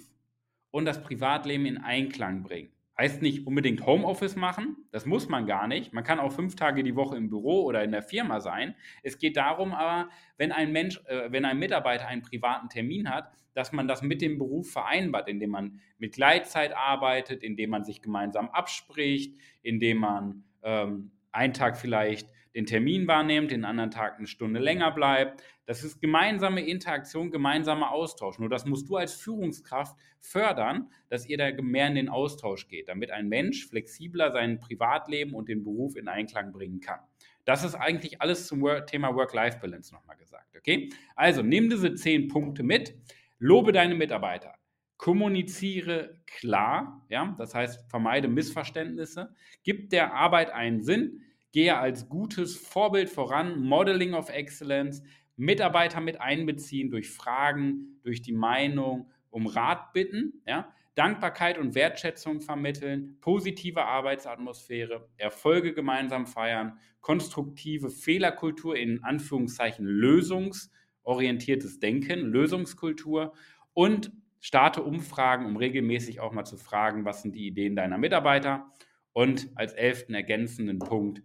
und 0.71 0.87
das 0.87 1.03
Privatleben 1.03 1.67
in 1.67 1.77
Einklang 1.77 2.43
bringen. 2.43 2.73
Heißt 3.01 3.23
nicht 3.23 3.47
unbedingt 3.47 3.87
Homeoffice 3.87 4.37
machen, 4.37 4.77
das 4.91 5.07
muss 5.07 5.27
man 5.27 5.47
gar 5.47 5.67
nicht. 5.67 5.95
Man 5.95 6.05
kann 6.05 6.21
auch 6.21 6.33
fünf 6.33 6.55
Tage 6.55 6.85
die 6.85 6.97
Woche 6.97 7.17
im 7.17 7.31
Büro 7.31 7.65
oder 7.65 7.83
in 7.83 7.93
der 7.93 8.03
Firma 8.03 8.41
sein. 8.41 8.75
Es 9.03 9.17
geht 9.17 9.39
darum 9.39 9.73
aber, 9.73 10.11
wenn 10.37 10.53
ein 10.53 10.71
Mensch, 10.71 11.01
äh, 11.07 11.33
wenn 11.33 11.47
ein 11.47 11.59
Mitarbeiter 11.59 12.09
einen 12.09 12.21
privaten 12.21 12.69
Termin 12.69 13.09
hat, 13.09 13.33
dass 13.55 13.73
man 13.73 13.89
das 13.89 14.03
mit 14.03 14.21
dem 14.21 14.37
Beruf 14.37 14.71
vereinbart, 14.71 15.31
indem 15.31 15.49
man 15.49 15.81
mit 15.97 16.13
Gleitzeit 16.13 16.77
arbeitet, 16.77 17.43
indem 17.43 17.71
man 17.71 17.85
sich 17.85 18.03
gemeinsam 18.03 18.51
abspricht, 18.51 19.35
indem 19.63 19.97
man 19.97 20.45
ähm, 20.63 21.11
einen 21.33 21.53
Tag 21.53 21.77
vielleicht 21.77 22.29
den 22.55 22.67
Termin 22.67 23.07
wahrnimmt, 23.07 23.51
den 23.51 23.65
anderen 23.65 23.91
Tag 23.91 24.19
eine 24.19 24.27
Stunde 24.27 24.59
länger 24.59 24.91
bleibt. 24.91 25.43
Das 25.67 25.85
ist 25.85 26.01
gemeinsame 26.01 26.63
Interaktion, 26.63 27.31
gemeinsamer 27.31 27.93
Austausch. 27.93 28.39
Nur 28.39 28.49
das 28.49 28.67
musst 28.67 28.89
du 28.89 28.97
als 28.97 29.15
Führungskraft 29.15 29.97
fördern, 30.19 30.91
dass 31.09 31.27
ihr 31.27 31.39
da 31.39 31.51
mehr 31.63 31.87
in 31.87 31.95
den 31.95 32.09
Austausch 32.09 32.67
geht, 32.67 32.89
damit 32.89 33.13
ein 33.13 33.29
Mensch 33.29 33.69
flexibler 33.69 34.33
sein 34.33 34.59
Privatleben 34.59 35.35
und 35.35 35.49
den 35.49 35.63
Beruf 35.63 35.97
in 35.97 36.09
Einklang 36.09 36.53
bringen 36.53 36.81
kann. 36.81 37.01
Das 37.45 37.65
ist 37.65 37.75
eigentlich 37.75 38.21
alles 38.21 38.47
zum 38.47 38.65
Thema 38.87 39.15
Work-Life-Balance 39.15 39.95
nochmal 39.95 40.17
gesagt. 40.17 40.57
Okay? 40.57 40.91
Also 41.15 41.43
nimm 41.43 41.71
diese 41.71 41.95
zehn 41.95 42.29
Punkte 42.29 42.63
mit, 42.63 42.95
lobe 43.39 43.73
deine 43.73 43.95
Mitarbeiter, 43.95 44.55
kommuniziere 45.01 46.21
klar, 46.27 47.07
ja, 47.09 47.35
das 47.39 47.55
heißt, 47.55 47.89
vermeide 47.89 48.29
Missverständnisse, 48.29 49.35
gib 49.63 49.89
der 49.89 50.13
Arbeit 50.13 50.51
einen 50.51 50.83
Sinn, 50.83 51.23
gehe 51.53 51.79
als 51.79 52.11
gutes 52.11 52.59
Vorbild 52.59 53.09
voran, 53.09 53.63
Modeling 53.63 54.13
of 54.13 54.29
Excellence, 54.29 55.03
Mitarbeiter 55.37 56.03
mit 56.03 56.21
einbeziehen 56.21 56.91
durch 56.91 57.09
Fragen, 57.09 57.99
durch 58.03 58.21
die 58.21 58.35
Meinung, 58.35 59.11
um 59.31 59.47
Rat 59.47 59.95
bitten, 59.95 60.43
ja, 60.47 60.71
Dankbarkeit 60.97 61.57
und 61.57 61.75
Wertschätzung 61.75 62.43
vermitteln, 62.43 63.17
positive 63.23 63.87
Arbeitsatmosphäre, 63.87 65.09
Erfolge 65.17 65.73
gemeinsam 65.73 66.27
feiern, 66.27 66.79
konstruktive 67.01 67.89
Fehlerkultur 67.89 68.77
in 68.77 69.03
Anführungszeichen 69.03 69.87
lösungsorientiertes 69.87 71.79
Denken, 71.79 72.21
Lösungskultur 72.21 73.33
und 73.73 74.13
starte 74.41 74.83
Umfragen, 74.83 75.47
um 75.47 75.57
regelmäßig 75.57 76.21
auch 76.21 76.33
mal 76.33 76.45
zu 76.45 76.57
fragen, 76.57 77.05
was 77.05 77.23
sind 77.23 77.35
die 77.37 77.47
Ideen 77.47 77.77
deiner 77.77 77.99
Mitarbeiter 77.99 78.71
und 79.13 79.51
als 79.55 79.73
elften 79.73 80.15
ergänzenden 80.15 80.79
Punkt 80.79 81.23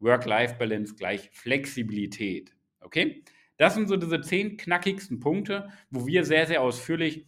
Work-Life-Balance 0.00 0.94
gleich 0.96 1.30
Flexibilität. 1.32 2.54
Okay? 2.80 3.24
Das 3.56 3.74
sind 3.74 3.88
so 3.88 3.96
diese 3.96 4.20
zehn 4.20 4.56
knackigsten 4.56 5.20
Punkte, 5.20 5.70
wo 5.90 6.06
wir 6.06 6.24
sehr, 6.24 6.46
sehr 6.46 6.60
ausführlich 6.60 7.26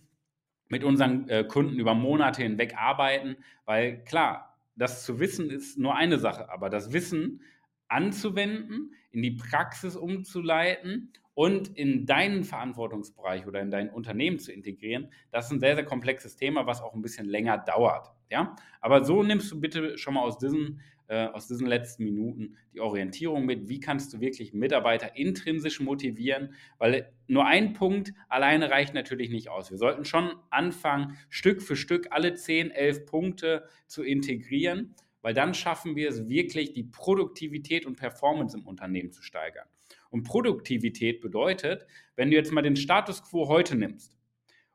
mit 0.69 0.85
unseren 0.85 1.29
äh, 1.29 1.45
Kunden 1.45 1.79
über 1.79 1.95
Monate 1.95 2.43
hinweg 2.43 2.77
arbeiten, 2.77 3.37
weil 3.65 4.05
klar, 4.05 4.59
das 4.77 5.05
zu 5.05 5.19
wissen 5.19 5.51
ist 5.51 5.79
nur 5.79 5.97
eine 5.97 6.19
Sache, 6.19 6.51
aber 6.51 6.69
das 6.69 6.93
Wissen 6.93 7.43
anzuwenden, 7.89 8.93
in 9.11 9.23
die 9.23 9.31
Praxis 9.31 9.97
umzuleiten 9.97 11.13
und 11.39 11.69
in 11.69 12.05
deinen 12.05 12.43
Verantwortungsbereich 12.43 13.47
oder 13.47 13.61
in 13.61 13.71
dein 13.71 13.91
Unternehmen 13.91 14.41
zu 14.41 14.51
integrieren, 14.51 15.13
das 15.31 15.47
ist 15.47 15.53
ein 15.53 15.61
sehr, 15.61 15.77
sehr 15.77 15.85
komplexes 15.85 16.35
Thema, 16.35 16.67
was 16.67 16.83
auch 16.83 16.95
ein 16.95 17.01
bisschen 17.01 17.27
länger 17.29 17.59
dauert. 17.59 18.11
Ja? 18.29 18.57
Aber 18.81 19.05
so 19.05 19.23
nimmst 19.23 19.53
du 19.53 19.61
bitte 19.61 19.97
schon 19.99 20.15
mal 20.15 20.23
aus 20.23 20.39
diesen 20.39 20.81
äh, 21.07 21.27
aus 21.27 21.47
diesen 21.47 21.69
letzten 21.69 22.03
Minuten 22.03 22.57
die 22.75 22.81
Orientierung 22.81 23.47
mit, 23.47 23.69
wie 23.69 23.79
kannst 23.79 24.13
du 24.13 24.21
wirklich 24.21 24.53
Mitarbeiter 24.53 25.17
intrinsisch 25.17 25.79
motivieren, 25.79 26.55
weil 26.79 27.13
nur 27.29 27.47
ein 27.47 27.73
Punkt 27.73 28.15
alleine 28.29 28.73
reicht 28.73 28.93
natürlich 28.93 29.31
nicht 29.31 29.49
aus. 29.49 29.71
Wir 29.71 29.79
sollten 29.79 30.05
schon 30.05 30.33
anfangen, 30.51 31.17
Stück 31.29 31.63
für 31.63 31.77
Stück 31.77 32.09
alle 32.11 32.35
10, 32.35 32.73
11 32.73 33.07
Punkte 33.07 33.65
zu 33.87 34.03
integrieren, 34.03 34.97
weil 35.23 35.35
dann 35.35 35.55
schaffen 35.55 35.95
wir 35.95 36.09
es 36.09 36.29
wirklich, 36.29 36.73
die 36.73 36.83
Produktivität 36.83 37.87
und 37.87 37.95
Performance 37.95 38.59
im 38.59 38.67
Unternehmen 38.67 39.13
zu 39.13 39.23
steigern. 39.23 39.69
Und 40.11 40.25
Produktivität 40.25 41.21
bedeutet, 41.21 41.87
wenn 42.17 42.31
du 42.31 42.37
jetzt 42.37 42.53
mal 42.53 42.63
den 42.63 42.77
Status 42.77 43.23
quo 43.23 43.49
heute 43.49 43.77
nimmst 43.77 44.17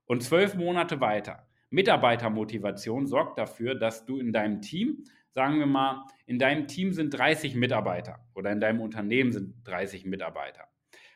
und 0.05 0.23
zwölf 0.23 0.55
Monate 0.55 1.01
weiter, 1.01 1.47
Mitarbeitermotivation 1.69 3.07
sorgt 3.07 3.39
dafür, 3.39 3.73
dass 3.73 4.05
du 4.05 4.19
in 4.19 4.31
deinem 4.31 4.61
Team, 4.61 5.05
sagen 5.31 5.57
wir 5.57 5.65
mal, 5.65 6.05
in 6.27 6.37
deinem 6.37 6.67
Team 6.67 6.93
sind 6.93 7.09
30 7.09 7.55
Mitarbeiter 7.55 8.19
oder 8.35 8.51
in 8.51 8.59
deinem 8.59 8.79
Unternehmen 8.79 9.31
sind 9.31 9.55
30 9.63 10.05
Mitarbeiter. 10.05 10.67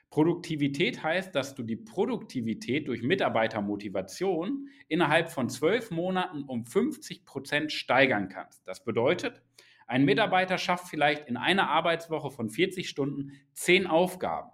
Produktivität 0.10 1.04
heißt, 1.04 1.36
dass 1.36 1.54
du 1.54 1.64
die 1.64 1.76
Produktivität 1.76 2.88
durch 2.88 3.04
Mitarbeitermotivation 3.04 4.70
innerhalb 4.88 5.30
von 5.30 5.50
zwölf 5.50 5.92
Monaten 5.92 6.44
um 6.44 6.66
50 6.66 7.26
Prozent 7.26 7.72
steigern 7.72 8.30
kannst. 8.30 8.68
Das 8.68 8.84
bedeutet, 8.84 9.44
ein 9.88 10.06
Mitarbeiter 10.06 10.58
schafft 10.58 10.88
vielleicht 10.88 11.28
in 11.28 11.38
einer 11.38 11.70
Arbeitswoche 11.70 12.30
von 12.30 12.50
40 12.50 12.88
Stunden 12.88 13.32
10 13.54 13.88
Aufgaben. 13.88 14.52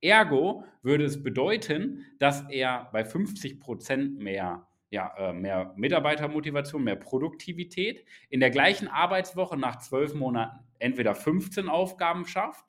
Ergo 0.00 0.64
würde 0.82 1.04
es 1.04 1.22
bedeuten, 1.22 2.04
dass 2.18 2.48
er 2.48 2.88
bei 2.92 3.04
50 3.04 3.60
Prozent 3.60 4.18
mehr 4.18 4.66
ja, 4.90 5.12
äh, 5.18 5.32
mehr 5.32 5.74
Mitarbeitermotivation, 5.76 6.84
mehr 6.84 6.96
Produktivität, 6.96 8.04
in 8.30 8.38
der 8.40 8.50
gleichen 8.50 8.86
Arbeitswoche 8.86 9.56
nach 9.56 9.78
zwölf 9.78 10.14
Monaten 10.14 10.60
entweder 10.78 11.14
15 11.14 11.68
Aufgaben 11.68 12.24
schafft 12.24 12.64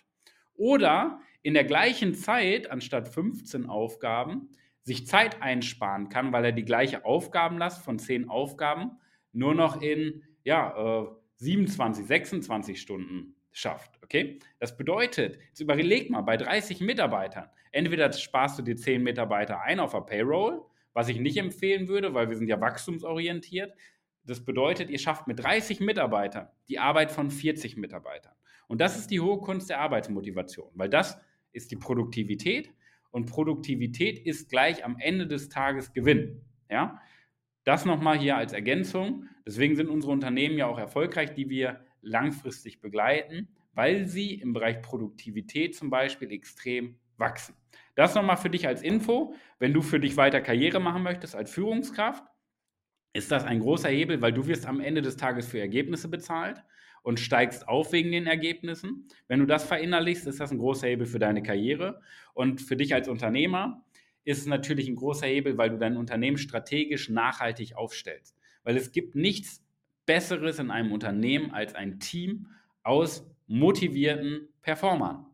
oder 0.55 1.19
in 1.43 1.53
der 1.53 1.63
gleichen 1.63 2.15
Zeit 2.15 2.71
anstatt 2.71 3.07
15 3.07 3.67
Aufgaben 3.67 4.49
sich 4.81 5.05
Zeit 5.05 5.41
einsparen 5.41 6.09
kann, 6.09 6.31
weil 6.31 6.45
er 6.45 6.51
die 6.51 6.65
gleiche 6.65 7.05
Aufgabenlast 7.05 7.83
von 7.83 7.99
10 7.99 8.29
Aufgaben 8.29 8.97
nur 9.31 9.53
noch 9.53 9.81
in 9.81 10.23
ja, 10.43 11.03
äh, 11.03 11.07
27, 11.37 12.05
26 12.05 12.81
Stunden 12.81 13.35
schafft. 13.51 13.99
Okay? 14.03 14.39
Das 14.59 14.77
bedeutet, 14.77 15.39
jetzt 15.47 15.59
überleg 15.59 16.09
mal, 16.09 16.21
bei 16.21 16.37
30 16.37 16.81
Mitarbeitern, 16.81 17.49
entweder 17.71 18.11
sparst 18.13 18.59
du 18.59 18.63
dir 18.63 18.75
10 18.75 19.01
Mitarbeiter 19.03 19.61
ein 19.61 19.79
auf 19.79 19.91
der 19.91 20.01
Payroll 20.01 20.65
was 20.97 21.09
ich 21.09 21.19
nicht 21.19 21.37
empfehlen 21.37 21.87
würde, 21.87 22.15
weil 22.15 22.27
wir 22.27 22.35
sind 22.35 22.47
ja 22.47 22.59
wachstumsorientiert. 22.59 23.71
Das 24.23 24.43
bedeutet, 24.43 24.89
ihr 24.89 24.97
schafft 24.97 25.27
mit 25.27 25.37
30 25.37 25.79
Mitarbeitern 25.79 26.47
die 26.69 26.79
Arbeit 26.79 27.11
von 27.11 27.29
40 27.29 27.77
Mitarbeitern. 27.77 28.33
Und 28.67 28.81
das 28.81 28.97
ist 28.97 29.11
die 29.11 29.19
hohe 29.19 29.39
Kunst 29.39 29.69
der 29.69 29.79
Arbeitsmotivation, 29.79 30.71
weil 30.73 30.89
das 30.89 31.19
ist 31.51 31.69
die 31.69 31.75
Produktivität 31.75 32.73
und 33.11 33.27
Produktivität 33.27 34.17
ist 34.17 34.49
gleich 34.49 34.83
am 34.83 34.97
Ende 34.97 35.27
des 35.27 35.49
Tages 35.49 35.93
Gewinn. 35.93 36.41
Ja? 36.67 36.99
Das 37.67 37.83
nochmal 37.83 38.17
hier 38.17 38.37
als 38.37 38.53
Ergänzung. 38.53 39.27
Deswegen 39.45 39.75
sind 39.75 39.89
unsere 39.89 40.13
Unternehmen 40.13 40.57
ja 40.57 40.67
auch 40.67 40.79
erfolgreich, 40.79 41.33
die 41.33 41.49
wir 41.49 41.81
langfristig 42.01 42.79
begleiten, 42.79 43.49
weil 43.73 44.07
sie 44.07 44.35
im 44.35 44.53
Bereich 44.53 44.81
Produktivität 44.81 45.75
zum 45.75 45.89
Beispiel 45.89 46.31
extrem 46.31 46.97
wachsen. 47.17 47.55
Das 47.95 48.15
nochmal 48.15 48.37
für 48.37 48.49
dich 48.49 48.65
als 48.67 48.81
Info. 48.81 49.35
Wenn 49.59 49.73
du 49.73 49.81
für 49.81 49.99
dich 49.99 50.15
weiter 50.15 50.39
Karriere 50.39 50.79
machen 50.79 51.03
möchtest 51.03 51.35
als 51.35 51.51
Führungskraft, 51.51 52.23
ist 53.11 53.33
das 53.33 53.43
ein 53.43 53.59
großer 53.59 53.89
Hebel, 53.89 54.21
weil 54.21 54.31
du 54.31 54.47
wirst 54.47 54.65
am 54.65 54.79
Ende 54.79 55.01
des 55.01 55.17
Tages 55.17 55.45
für 55.45 55.59
Ergebnisse 55.59 56.07
bezahlt 56.07 56.63
und 57.03 57.19
steigst 57.19 57.67
auf 57.67 57.91
wegen 57.91 58.13
den 58.13 58.27
Ergebnissen. 58.27 59.09
Wenn 59.27 59.39
du 59.39 59.45
das 59.45 59.65
verinnerlichst, 59.65 60.25
ist 60.25 60.39
das 60.39 60.53
ein 60.53 60.57
großer 60.57 60.87
Hebel 60.87 61.05
für 61.05 61.19
deine 61.19 61.43
Karriere. 61.43 61.99
Und 62.33 62.61
für 62.61 62.77
dich 62.77 62.93
als 62.93 63.09
Unternehmer 63.09 63.83
ist 64.27 64.39
es 64.39 64.45
natürlich 64.45 64.89
ein 64.89 64.97
großer 64.97 65.25
Hebel, 65.25 65.57
weil 65.57 65.69
du 65.69 65.77
dein 65.77 65.95
Unternehmen 65.95 66.37
strategisch 66.37 67.07
nachhaltig 67.07 67.77
aufstellst. 67.77 68.35
Weil 68.63 68.75
es 68.75 68.91
gibt 68.91 69.15
nichts 69.15 69.63
Besseres 70.05 70.59
in 70.59 70.69
einem 70.69 70.91
Unternehmen 70.91 71.51
als 71.51 71.75
ein 71.75 72.01
Team 72.01 72.47
aus 72.83 73.25
motivierten 73.47 74.49
Performern. 74.61 75.25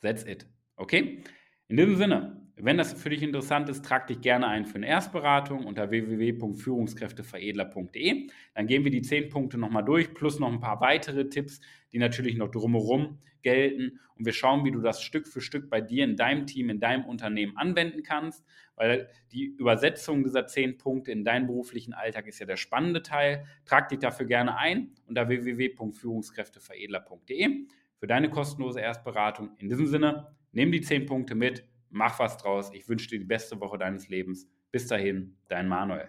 That's 0.00 0.24
it. 0.24 0.46
Okay? 0.76 1.22
In 1.68 1.76
diesem 1.76 1.96
Sinne, 1.96 2.37
wenn 2.60 2.76
das 2.76 2.92
für 2.92 3.10
dich 3.10 3.22
interessant 3.22 3.68
ist, 3.68 3.84
trag 3.84 4.06
dich 4.06 4.20
gerne 4.20 4.46
ein 4.48 4.64
für 4.64 4.76
eine 4.76 4.86
Erstberatung 4.88 5.64
unter 5.64 5.90
www.führungskräfteveredler.de. 5.90 8.28
Dann 8.54 8.66
gehen 8.66 8.84
wir 8.84 8.90
die 8.90 9.02
zehn 9.02 9.28
Punkte 9.28 9.58
nochmal 9.58 9.84
durch, 9.84 10.14
plus 10.14 10.40
noch 10.40 10.50
ein 10.52 10.60
paar 10.60 10.80
weitere 10.80 11.28
Tipps, 11.28 11.60
die 11.92 11.98
natürlich 11.98 12.36
noch 12.36 12.50
drumherum 12.50 13.18
gelten. 13.42 14.00
Und 14.16 14.24
wir 14.24 14.32
schauen, 14.32 14.64
wie 14.64 14.70
du 14.70 14.80
das 14.80 15.02
Stück 15.02 15.28
für 15.28 15.40
Stück 15.40 15.70
bei 15.70 15.80
dir 15.80 16.04
in 16.04 16.16
deinem 16.16 16.46
Team, 16.46 16.70
in 16.70 16.78
deinem 16.80 17.04
Unternehmen 17.04 17.56
anwenden 17.56 18.02
kannst, 18.02 18.44
weil 18.74 19.08
die 19.32 19.44
Übersetzung 19.44 20.24
dieser 20.24 20.46
zehn 20.46 20.76
Punkte 20.78 21.12
in 21.12 21.24
deinen 21.24 21.46
beruflichen 21.46 21.94
Alltag 21.94 22.26
ist 22.26 22.40
ja 22.40 22.46
der 22.46 22.56
spannende 22.56 23.02
Teil. 23.02 23.44
Trag 23.64 23.88
dich 23.88 24.00
dafür 24.00 24.26
gerne 24.26 24.56
ein 24.56 24.90
unter 25.06 25.28
www.führungskräfteveredler.de 25.28 27.66
für 27.96 28.06
deine 28.06 28.30
kostenlose 28.30 28.80
Erstberatung. 28.80 29.50
In 29.58 29.68
diesem 29.68 29.86
Sinne, 29.86 30.28
Nimm 30.52 30.72
die 30.72 30.80
zehn 30.80 31.06
Punkte 31.06 31.34
mit, 31.34 31.64
mach 31.90 32.18
was 32.18 32.36
draus. 32.38 32.70
Ich 32.72 32.88
wünsche 32.88 33.08
dir 33.08 33.18
die 33.18 33.24
beste 33.24 33.60
Woche 33.60 33.78
deines 33.78 34.08
Lebens. 34.08 34.48
Bis 34.70 34.86
dahin, 34.86 35.36
dein 35.48 35.68
Manuel. 35.68 36.08